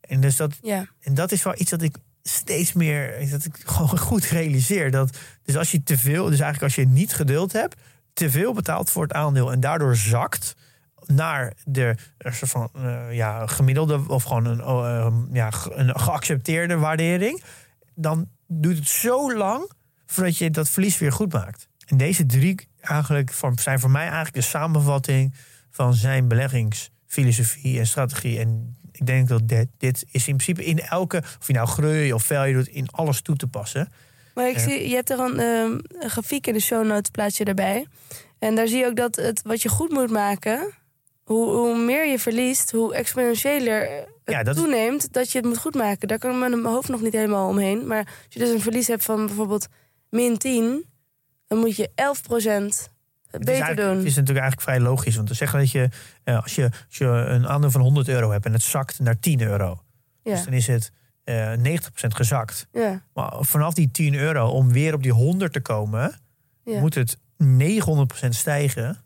[0.00, 0.86] En dus dat, Ja.
[1.00, 4.90] en dat is wel iets dat ik steeds meer, dat ik gewoon goed realiseer.
[4.90, 7.76] Dat, dus als je te veel, dus eigenlijk als je niet geduld hebt,
[8.12, 10.56] te veel betaalt voor het aandeel en daardoor zakt
[11.06, 16.00] naar de een soort van eh, ja, gemiddelde of gewoon een, oh, eh, ja, een
[16.00, 17.42] geaccepteerde waardering,
[17.94, 19.70] dan duurt het zo lang
[20.06, 21.68] voordat je dat verlies weer goed maakt.
[21.86, 25.34] En deze drie eigenlijk zijn voor mij eigenlijk de samenvatting
[25.70, 28.38] van zijn beleggingsfilosofie en strategie.
[28.38, 32.12] En ik denk dat dit, dit is in principe in elke, of je nou groei
[32.12, 33.88] of failure doet, in alles toe te passen.
[34.34, 34.62] Maar ik Ja.
[34.62, 37.86] zie, je hebt er een, ehm, een grafiek in de show notes, plaats je erbij.
[38.38, 40.72] En daar zie je ook dat het wat je goed moet maken,
[41.24, 45.46] hoe, hoe meer je verliest, hoe exponentiëler het Ja, dat is- toeneemt dat je het
[45.46, 46.08] moet goed maken.
[46.08, 47.86] Daar kan mijn hoofd nog niet helemaal omheen.
[47.86, 49.66] Maar als je dus een verlies hebt van bijvoorbeeld
[50.10, 50.84] min 10,
[51.54, 51.92] dan moet je 11%
[53.30, 53.96] Het is, beter doen.
[53.96, 55.16] het is natuurlijk eigenlijk vrij logisch.
[55.16, 55.88] Want te zeggen dat je,
[56.24, 59.18] eh, als je, als je een aandeel van 100 euro hebt en het zakt naar
[59.18, 59.82] 10 euro.
[60.22, 60.32] ja.
[60.34, 60.92] Dus dan is het
[61.24, 62.66] eh 90% gezakt.
[62.72, 66.14] ja, Maar vanaf die 10 euro, om weer op die 100 te komen,
[66.64, 66.80] ja.
[66.80, 69.04] moet het 900% stijgen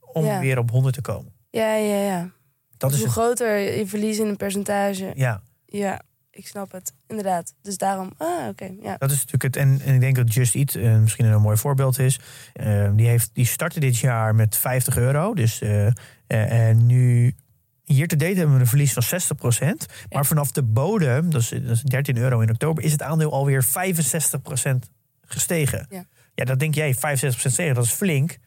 [0.00, 1.32] om weer op 100 te komen.
[1.50, 2.30] ja, ja, ja.
[2.76, 3.16] Dat is hoe het.
[3.16, 5.12] groter je verlies in een percentage.
[5.14, 6.00] Ja, Ja,
[6.36, 6.92] ik snap het.
[7.06, 7.54] Inderdaad.
[7.62, 8.12] Dus daarom.
[8.16, 8.70] Ah, oké.
[8.82, 8.96] ja.
[8.98, 9.56] dat is natuurlijk het.
[9.56, 12.20] En, en ik denk dat Just Eat eh, misschien een mooi voorbeeld is.
[12.52, 15.34] Eh, die, heeft, die startte dit jaar met 50 euro.
[15.34, 15.88] Dus eh,
[16.26, 17.34] en nu.
[17.84, 19.86] Hier te date hebben we een verlies van 60%.
[20.10, 23.32] Maar vanaf de bodem, dat is, dat is 13 euro in oktober, is het aandeel
[23.32, 23.68] alweer 65%
[25.20, 25.86] gestegen.
[25.90, 26.04] Ja.
[26.34, 28.38] ja, dat denk jij, 65% gestegen, dat is flink.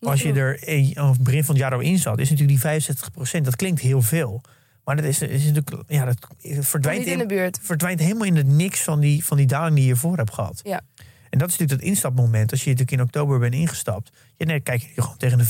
[0.00, 0.60] Als je er
[0.96, 2.94] aan het begin van het jaar al in zat, is natuurlijk die
[3.40, 4.42] 65%, dat klinkt heel veel.
[4.84, 6.16] Maar dat is, is natuurlijk, ja, dat
[6.60, 7.58] verdwijnt Niet in de buurt.
[7.62, 10.60] verdwijnt helemaal in het niks van die, van die daling die je voor hebt gehad.
[10.62, 10.80] Ja.
[11.30, 12.50] En dat is natuurlijk dat instapmoment.
[12.50, 14.10] Als je natuurlijk in oktober bent ingestapt.
[14.36, 15.44] Ja, nee, kijk je gewoon tegen de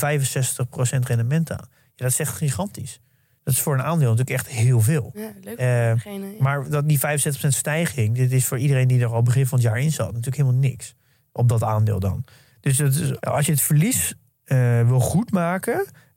[1.01, 1.69] 65% rendement aan.
[1.71, 3.01] Ja, dat is echt gigantisch.
[3.43, 5.11] Dat is voor een aandeel natuurlijk echt heel veel.
[5.15, 5.59] Ja, leuk.
[5.59, 6.43] Eh, voor degene, ja.
[6.43, 7.01] Maar dat, die 65%
[7.49, 10.37] stijging, dit is voor iedereen die er al begin van het jaar in zat, natuurlijk
[10.37, 10.95] helemaal niks.
[11.33, 12.25] Op dat aandeel dan.
[12.61, 14.15] Dus dat is, als je het verlies
[14.45, 15.31] eh, wil goed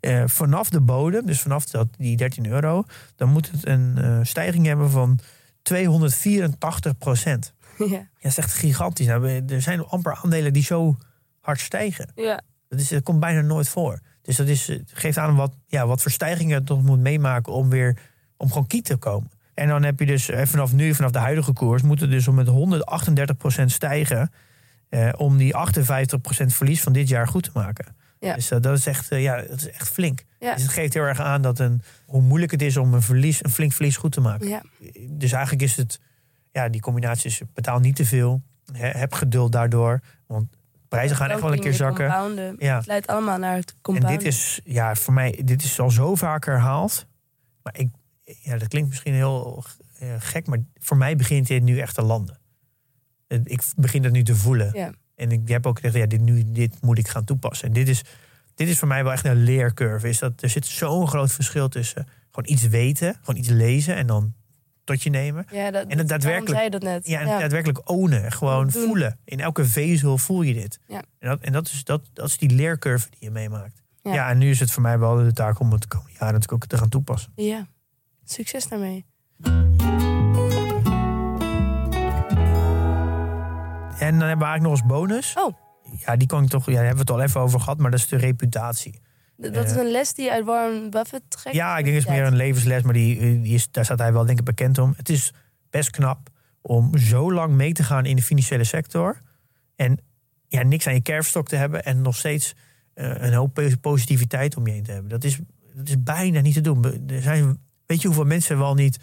[0.08, 2.84] eh, vanaf de bodem, dus vanaf dat, die 13 euro,
[3.16, 5.20] dan moet het een eh, stijging hebben van
[5.62, 7.54] 284 procent.
[7.78, 7.86] ja.
[7.86, 9.08] Ja, dat is echt gigantisch.
[9.08, 10.98] Nou, er zijn amper aandelen die zo
[11.42, 12.12] hard stijgen.
[12.16, 12.42] ja.
[12.70, 14.00] Dat, is, dat komt bijna nooit voor.
[14.22, 17.70] Dus dat is, geeft aan wat, ja, wat voor stijgingen het toch moet meemaken om
[17.70, 17.98] weer
[18.38, 19.32] om gewoon kiet te komen.
[19.54, 22.28] En dan heb je dus eh, vanaf nu, vanaf de huidige koers, moet het dus
[22.28, 22.48] om met
[23.62, 24.32] 138% stijgen.
[24.90, 25.58] Eh, om die 58%
[26.46, 27.96] verlies van dit jaar goed te maken.
[28.20, 28.34] Ja.
[28.36, 30.24] Dus eh, dat, is echt, eh, ja, dat is echt flink.
[30.40, 30.54] Ja.
[30.54, 33.44] Dus het geeft heel erg aan dat een, hoe moeilijk het is om een, verlies,
[33.44, 34.48] een flink verlies goed te maken.
[34.48, 34.62] ja.
[35.10, 36.00] Dus eigenlijk is het,
[36.52, 38.42] ja, die combinatie is betaal niet te veel.
[38.72, 40.00] He- heb geduld daardoor.
[40.28, 40.58] Want
[40.88, 42.06] prijzen gaan echt wel een keer zakken.
[42.10, 42.56] Compounden.
[42.60, 42.78] Ja.
[42.78, 44.18] Het leidt allemaal naar het En compounden.
[44.20, 47.06] dit is, ja, voor mij, dit is al zo vaak herhaald.
[47.64, 47.90] Maar ik,
[48.24, 49.64] ja, dat klinkt misschien heel
[50.00, 52.40] eh, gek, maar voor mij begint dit nu echt te landen.
[53.44, 54.70] Ik begin dat nu te voelen.
[54.74, 54.92] Ja.
[55.18, 57.68] En ik heb ook gezegd, ja, dit, nu, dit moet ik gaan toepassen.
[57.68, 58.02] En dit is,
[58.56, 60.10] dit is voor mij wel echt een leercurve.
[60.10, 64.08] Is dat, er zit zo'n groot verschil tussen gewoon iets weten, gewoon iets lezen en
[64.08, 64.34] dan
[64.84, 65.46] tot je nemen.
[65.52, 67.08] Ja, dat, En het daadwerkelijk- zei je dat net.
[67.08, 68.32] Ja, en daadwerkelijk ownen.
[68.32, 68.84] Gewoon Doen.
[68.86, 69.20] voelen.
[69.26, 70.80] In elke vezel voel je dit.
[70.88, 71.02] Ja.
[71.20, 73.82] En, dat, en dat, is, dat, dat is die leercurve die je meemaakt.
[74.02, 74.14] Ja.
[74.14, 74.30] Ja.
[74.30, 76.64] en nu is het voor mij wel de taak om het de komende jaren natuurlijk
[76.64, 77.32] ook te gaan toepassen.
[77.36, 77.68] Ja,
[78.26, 79.06] succes daarmee.
[84.00, 85.34] En dan hebben we eigenlijk nog als bonus.
[85.38, 85.54] Oh.
[86.06, 86.66] Ja, die kan ik toch.
[86.66, 89.00] Ja, daar hebben we het al even over gehad, maar dat is de reputatie.
[89.38, 89.78] Dat is Eh.
[89.78, 91.56] een les die je uit Warren Buffett trekt?
[91.56, 94.00] Ja, ik denk het is meer een levensles, maar die, eh, die is, daar staat
[94.00, 94.94] hij wel denk ik bekend om.
[94.98, 95.34] Het is
[95.70, 96.30] best knap
[96.62, 99.18] om zo lang mee te gaan in de financiële sector.
[99.76, 99.98] En
[100.48, 102.54] ja, niks aan je kerfstok te hebben en nog steeds
[102.94, 105.10] eh, een hoop po- positiviteit om je heen te hebben.
[105.10, 105.40] Dat is,
[105.74, 106.84] dat is bijna niet te doen.
[107.08, 108.98] Er zijn, weet je hoeveel mensen wel niet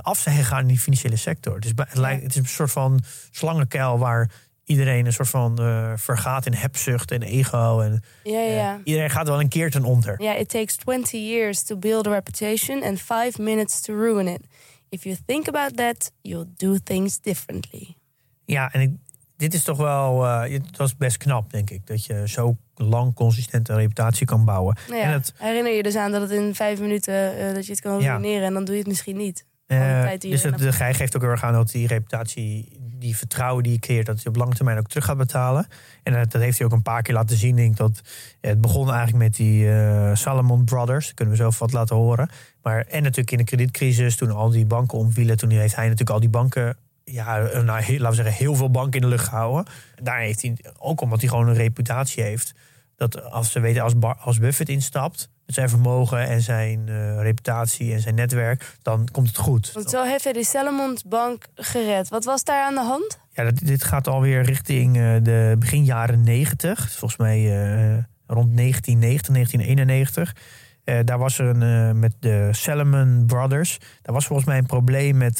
[0.00, 1.54] af zijn gegaan in die financiële sector?
[1.54, 4.30] Het is, bij- het, lijkt, het is een soort van slangenkuil waar
[4.64, 7.80] iedereen een soort van eh, vergaat in hebzucht en ego.
[7.80, 8.80] En, Ja, ja, eh, ja.
[8.84, 10.22] iedereen gaat wel een keer ten onder.
[10.22, 14.40] Yeah, it takes 20 years to build a reputation and 5 minutes to ruin it.
[14.88, 17.96] If you think about that, you'll do things differently.
[18.44, 18.90] Ja, en ik,
[19.36, 21.86] dit is toch wel, eh, dat is best knap, denk ik.
[21.86, 24.76] Dat je zo lang consistent een reputatie kan bouwen.
[24.88, 27.66] Nou ja, En het, herinner je dus aan dat het in vijf minuten eh, dat
[27.66, 28.12] je het kan Ja.
[28.16, 29.44] ruïneren en dan doe je het misschien niet.
[29.72, 33.62] Eh, dus het, de gij geeft ook heel erg aan dat die reputatie, die vertrouwen
[33.62, 35.66] die je creëert, dat je op lange termijn ook terug gaat betalen.
[36.02, 37.56] En dat, dat heeft hij ook een paar keer laten zien.
[37.56, 38.00] Denk ik dat
[38.40, 41.14] het begon eigenlijk met die eh, Salomon Brothers.
[41.14, 42.28] Kunnen we zelf wat laten horen.
[42.62, 46.10] Maar, en natuurlijk in de kredietcrisis, toen al die banken omvielen, toen heeft hij natuurlijk
[46.10, 49.28] al die banken ja, nou, heel- laten we zeggen, heel veel banken in de lucht
[49.28, 49.72] gehouden.
[50.02, 52.54] Daar heeft hij, ook omdat hij gewoon een reputatie heeft,
[52.96, 57.20] dat als ze weten, als, Bar- als Buffett instapt, met zijn vermogen en zijn eh,
[57.20, 59.72] reputatie en zijn netwerk, dan komt het goed.
[59.72, 62.08] Want zo heeft hij de Salomons Bank gered.
[62.08, 63.20] Wat was daar aan de hand?
[63.34, 66.90] Ja, dat, dit gaat alweer richting eh, de begin jaren 90.
[66.90, 70.36] Volgens mij eh, rond 1990, 1991.
[70.84, 73.78] Eh, daar was er een, met de Salomon Brothers.
[74.02, 75.38] Daar was volgens mij een probleem met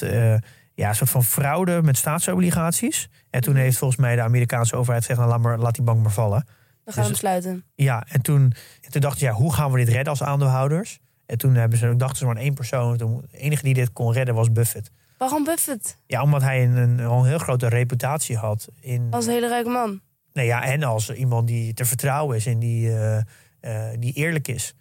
[0.74, 3.08] ja, een soort van fraude met staatsobligaties.
[3.30, 6.02] En toen heeft volgens mij de Amerikaanse overheid gezegd: nou, laat, maar, laat die bank
[6.02, 6.46] maar vallen.
[6.84, 7.64] We gaan Dus- hem sluiten.
[7.74, 11.00] Ja, en toen, en toen dachten ze, ja, hoe gaan we dit redden als aandeelhouders?
[11.26, 12.96] En toen hebben ze, dachten ze maar aan één persoon.
[12.96, 14.90] De enige die dit kon redden was Buffett.
[15.18, 15.98] Waarom Buffett?
[16.06, 18.68] Ja, omdat hij een, een, al een heel grote reputatie had.
[18.80, 20.00] In, Als een hele rijke man.
[20.32, 23.18] Nee, ja, en als iemand die te vertrouwen is en die, eh,
[23.60, 24.74] eh, die eerlijk is.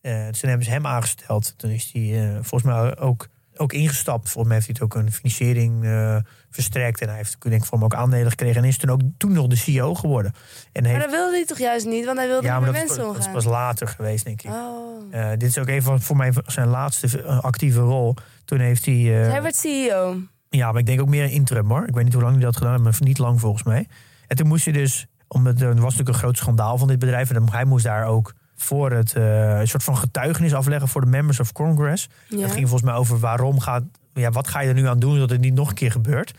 [0.00, 1.58] Dus toen hebben ze hem aangesteld.
[1.58, 4.30] Toen is hij volgens mij ook, ook ingestapt.
[4.30, 6.16] Volgens mij heeft hij het ook een financiering eh,
[6.50, 7.00] verstrekt.
[7.00, 8.62] En hij heeft denk ik voor hem ook aandelen gekregen.
[8.62, 10.32] En is toen ook toen nog de CEO geworden.
[10.72, 12.74] En Maar heeft, dat wilde hij toch juist niet, want hij wilde ja, maar dat,
[12.74, 14.50] is, mensen pas- dat is pas later geweest, denk ik.
[14.50, 15.02] Oh.
[15.10, 18.14] Eh, dit is ook een van voor mij zijn laatste eh, actieve rol.
[18.44, 19.22] Toen heeft hij.
[19.24, 20.16] eh, Hij werd CEO.
[20.48, 21.86] ja, maar ik denk ook meer een interim hoor.
[21.86, 23.88] Ik weet niet hoe lang hij dat gedaan heeft, maar niet lang volgens mij.
[24.26, 27.30] En toen moest hij dus, omdat er was natuurlijk een groot schandaal van dit bedrijf.
[27.30, 31.06] En hij moest daar ook voor het eh, een soort van getuigenis afleggen voor de
[31.06, 32.08] members of Congress.
[32.28, 32.38] Ja.
[32.40, 33.82] Het ging volgens mij over waarom gaat,
[34.14, 36.34] ja, wat ga je er nu aan doen dat het niet nog een keer gebeurt.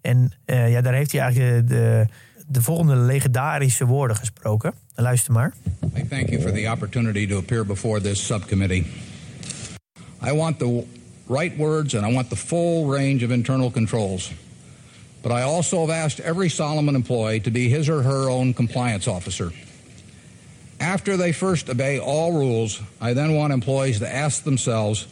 [0.00, 2.06] En eh, ja, daar heeft hij eigenlijk de, de,
[2.46, 4.74] de volgende legendarische woorden gesproken.
[4.94, 5.52] Luister maar.
[5.96, 8.86] I thank you for the opportunity to appear before this subcommittee.
[10.26, 10.84] I want the
[11.26, 14.32] right words and I want the full range of internal controls.
[15.22, 19.10] But I also have asked every Solomon employee to be his or her own compliance
[19.10, 19.52] officer.
[20.82, 25.06] After they first obey all rules, I then want employees to ask themselves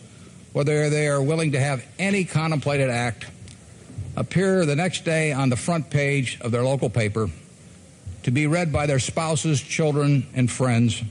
[0.52, 3.26] whether they are willing to have any contemplated act
[4.16, 7.30] appear the next day on the front page of their local paper
[8.24, 11.04] to be read by their spouses, children, and friends,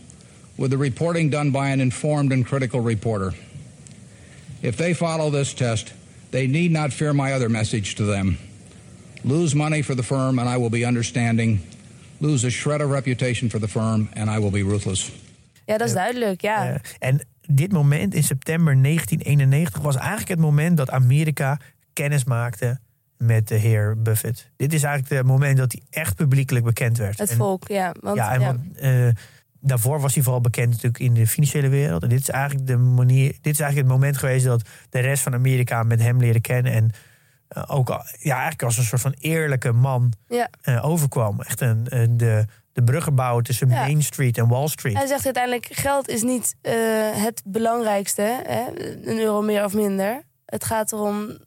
[0.57, 3.31] with the reporting done by an informed and critical reporter.
[4.61, 5.93] If they follow this test,
[6.31, 8.37] they need not fear my other message to them.
[9.23, 11.61] Lose money for the firm, and I will be understanding.
[12.19, 15.11] Lose a shred of reputation for the firm, and I will be ruthless.
[15.65, 16.81] Ja, dat is duidelijk, ja.
[16.99, 21.59] En dit moment in september 1991 was eigenlijk het moment dat Amerika
[21.93, 22.79] kennis maakte
[23.17, 24.49] met de heer Buffett.
[24.55, 27.17] Dit is eigenlijk het moment dat hij echt publiekelijk bekend werd.
[27.19, 27.95] het En- volk, ja.
[27.99, 28.45] Want, ja, en ja.
[28.45, 29.07] want, eh,
[29.59, 32.03] daarvoor was hij vooral bekend natuurlijk in de financiële wereld.
[32.03, 35.23] En dit is eigenlijk de manier, dit is eigenlijk het moment geweest dat de rest
[35.23, 36.71] van Amerika met hem leren kennen.
[36.71, 36.91] En
[37.49, 37.87] eh, ook
[38.19, 40.49] ja, eigenlijk als een soort van eerlijke man ja.
[40.61, 41.41] eh, overkwam.
[41.41, 43.81] Echt een, een- de, de bruggen bouwen tussen Ja.
[43.81, 44.97] Main Street en Wall Street.
[44.97, 46.73] Hij zegt uiteindelijk, geld is niet eh,
[47.23, 48.21] het belangrijkste.
[48.45, 48.65] Hè?
[49.09, 50.21] Een euro meer of minder.
[50.45, 51.37] Het gaat erom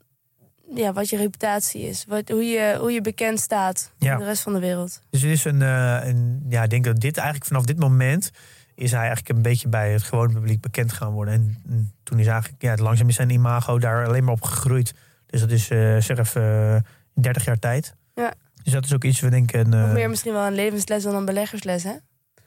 [0.74, 2.04] ja, wat je reputatie is.
[2.08, 4.12] Wat, hoe, je, hoe je bekend staat Ja.
[4.12, 5.00] in de rest van de wereld.
[5.10, 6.46] Dus het is een, een.
[6.48, 8.30] Ja, ik denk dat dit eigenlijk vanaf dit moment.
[8.74, 11.34] is hij eigenlijk een beetje bij het gewone publiek bekend gaan worden.
[11.34, 12.62] En, mm, toen is eigenlijk.
[12.62, 14.94] Ja, langzaam is zijn imago daar alleen maar op gegroeid.
[15.32, 17.94] Dus dat is, eh zeg even, eh, 30 jaar tijd.
[18.14, 18.32] Ja.
[18.62, 19.74] Dus dat is ook iets, we denken...
[19.74, 21.92] Eh meer misschien wel een levensles dan een beleggersles, hè?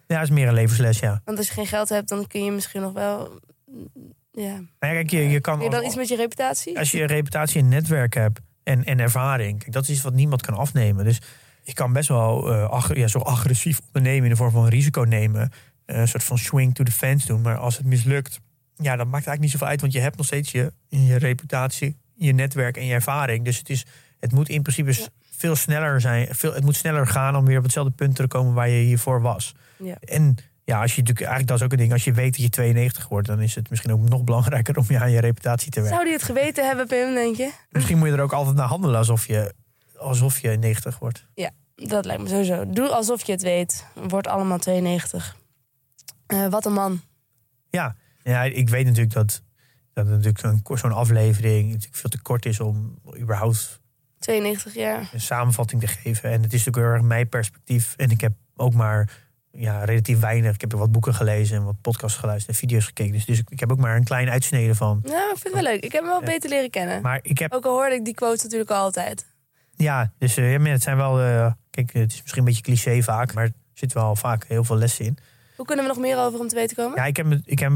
[0.07, 1.21] ja, is meer een levensles, ja.
[1.25, 3.39] Want als je geen geld hebt, dan kun je misschien nog wel...
[3.65, 3.88] mm,
[4.31, 4.59] Ja.
[4.79, 5.55] Kijk, je, je kan...
[5.55, 6.79] Kun je dan iets met je reputatie?
[6.79, 9.59] Als je een reputatie en netwerk hebt en, en ervaring...
[9.59, 11.05] Kijk, dat is iets wat niemand kan afnemen.
[11.05, 11.21] Dus
[11.63, 14.23] je kan best wel eh, ag- ja, zo agressief ondernemen...
[14.23, 15.51] in de vorm van risico nemen.
[15.86, 17.41] eh, een soort van swing to the fence doen.
[17.41, 18.39] Maar als het mislukt,
[18.75, 19.81] ja, dat maakt eigenlijk niet zoveel uit...
[19.81, 23.45] want je hebt nog steeds je, je reputatie, je netwerk en je ervaring.
[23.45, 23.86] Dus het, is,
[24.20, 26.28] het moet in principe veel sneller zijn.
[26.36, 28.53] Veel, het moet sneller gaan om weer op hetzelfde punt te komen...
[28.53, 29.55] waar je hiervoor was.
[29.78, 29.97] Ja.
[29.99, 31.91] En ja, als je natuurlijk, eigenlijk dat is ook een ding.
[31.91, 34.86] Als je weet dat je 92 wordt, dan is het misschien ook nog belangrijker om
[34.88, 35.95] je aan je reputatie te werken.
[35.95, 37.51] Zou die het geweten hebben, Pim, denk je?
[37.70, 39.53] Misschien moet je er ook altijd naar handelen alsof je,
[39.97, 41.26] alsof je 90 wordt.
[41.76, 42.70] Dat lijkt me sowieso.
[42.70, 43.86] Doe alsof je het weet.
[44.07, 45.36] Wordt allemaal 92.
[46.28, 47.01] Eh, wat een man.
[47.70, 49.41] Ja, ja ik weet natuurlijk dat,
[49.95, 50.39] dat natuurlijk
[50.79, 53.79] zo'n aflevering natuurlijk veel te kort is om überhaupt
[54.19, 55.09] 92 jaar.
[55.13, 56.29] een samenvatting te geven.
[56.31, 57.93] En het is natuurlijk heel erg mijn perspectief.
[57.97, 60.53] En ik heb ook maar ja, relatief weinig.
[60.53, 63.11] Ik heb er wat boeken gelezen en wat podcasts geluisterd en video's gekeken.
[63.11, 64.99] Dus, dus ik, ik heb ook maar een klein uitsnede van.
[65.03, 65.83] Ja, ik vind het wel leuk.
[65.83, 66.25] Ik heb hem wel Ja.
[66.25, 67.01] beter leren kennen.
[67.01, 69.25] Maar ik heb Ook al hoorde ik die quotes natuurlijk al altijd.
[69.75, 71.21] Ja, dus eh, ja, het zijn wel.
[71.21, 74.63] eh, kijk, het is misschien een beetje cliché vaak, maar er zit wel vaak heel
[74.63, 75.17] veel lessen in.
[75.55, 76.97] Hoe kunnen we nog meer over hem te weten komen?
[76.97, 77.71] Ja, ik heb, ik heb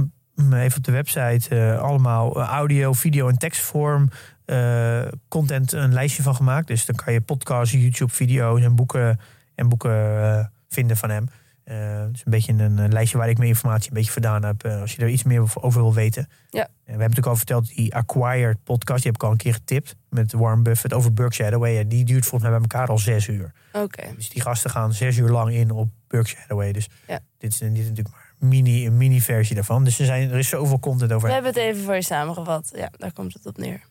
[0.54, 4.10] even op de website eh, allemaal eh, audio, video en tekstvorm
[4.46, 6.68] eh, content een lijstje van gemaakt.
[6.68, 9.20] Dus dan kan je podcasts, YouTube, video's en boeken
[9.56, 11.28] en boeken vinden van hem.
[11.64, 11.76] Eh
[12.12, 14.66] dus een beetje een, eh, lijstje waar ik mijn informatie een beetje vandaan heb.
[14.66, 16.28] als je er iets meer over wil weten.
[16.50, 16.62] Ja.
[16.64, 19.54] En we hebben natuurlijk al verteld, die Acquired podcast, die heb ik al een keer
[19.54, 19.96] getipt.
[20.10, 21.88] Met Warren Buffett over Berkshire Hathaway.
[21.88, 23.52] Die duurt volgens mij bij elkaar al zes uur.
[23.74, 24.04] Oké.
[24.16, 26.72] Dus die gasten gaan zes uur lang in op Berkshire Hathaway.
[26.72, 27.20] Dus Ja.
[27.38, 29.84] dit is, dit is natuurlijk maar een mini, een mini versie daarvan.
[29.84, 31.28] Dus er, zijn, er is zoveel content over.
[31.28, 32.70] We hebben het even voor je samengevat.
[32.76, 33.82] Ja, daar komt het op neer.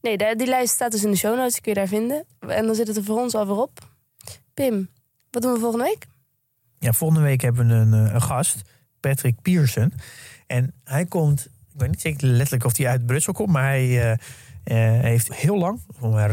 [0.00, 1.52] Nee, daar- die lijst staat dus in de show notes.
[1.52, 2.24] Die kun je daar vinden.
[2.48, 3.88] En dan zit het er voor ons alweer op.
[4.54, 4.88] Pim,
[5.30, 6.06] wat doen we volgende week?
[6.78, 8.62] Ja, volgende week hebben we een, eh, een gast,
[9.00, 9.92] Patrick Pearson.
[10.46, 14.02] En hij komt, ik weet niet zeker letterlijk of hij uit Brussel komt, maar hij
[14.02, 14.12] eh,
[14.64, 15.80] eh, heeft heel lang,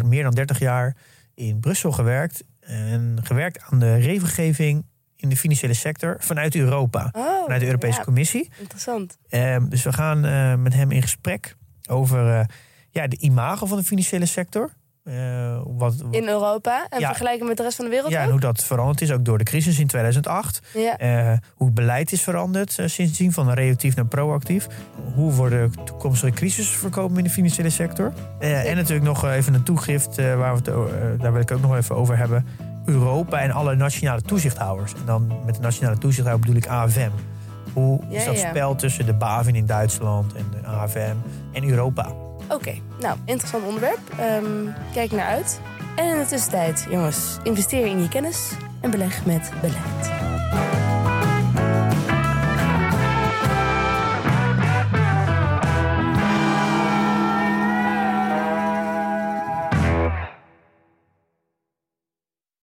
[0.03, 0.95] meer dan 30 jaar,
[1.33, 2.43] in Brussel gewerkt.
[2.59, 4.85] En gewerkt aan de regelgeving
[5.23, 7.09] in de financiële sector vanuit Europa.
[7.11, 8.49] Oh, Vanuit de Europese ja, Commissie.
[8.59, 9.17] Interessant.
[9.29, 11.55] Ehm, dus we gaan eh, met hem in gesprek
[11.89, 12.45] over eh,
[12.89, 14.69] ja, de imago van de financiële sector.
[15.03, 17.07] Eh, wat, wat- In Europa en Ja.
[17.07, 19.37] vergelijken met de rest van de wereld ja, en hoe dat veranderd is, ook door
[19.37, 20.59] de crisis in 2008.
[20.73, 21.39] Ja.
[21.55, 24.67] Hoe het beleid is veranderd sindsdien, van reactief naar proactief.
[25.15, 28.13] Hoe worden toekomstige crisis voorkomen in de financiële sector.
[28.39, 31.95] En natuurlijk nog even een toegift, waar we het, daar wil ik ook nog even
[31.95, 32.45] over hebben.
[32.85, 34.93] Europa en alle nationale toezichthouders.
[34.93, 37.09] En dan met de nationale toezichthouder bedoel ik AFM.
[37.73, 38.49] Hoe Ja, is dat ja.
[38.49, 41.15] spel tussen de BaFin in Duitsland en de AFM
[41.51, 42.07] en Europa?
[42.49, 43.99] Oké, nou, interessant onderwerp.
[44.19, 44.43] Ehm,
[44.93, 45.59] kijk naar uit.
[45.95, 50.11] En in de tussentijd, jongens, investeer in je kennis en beleg met beleid.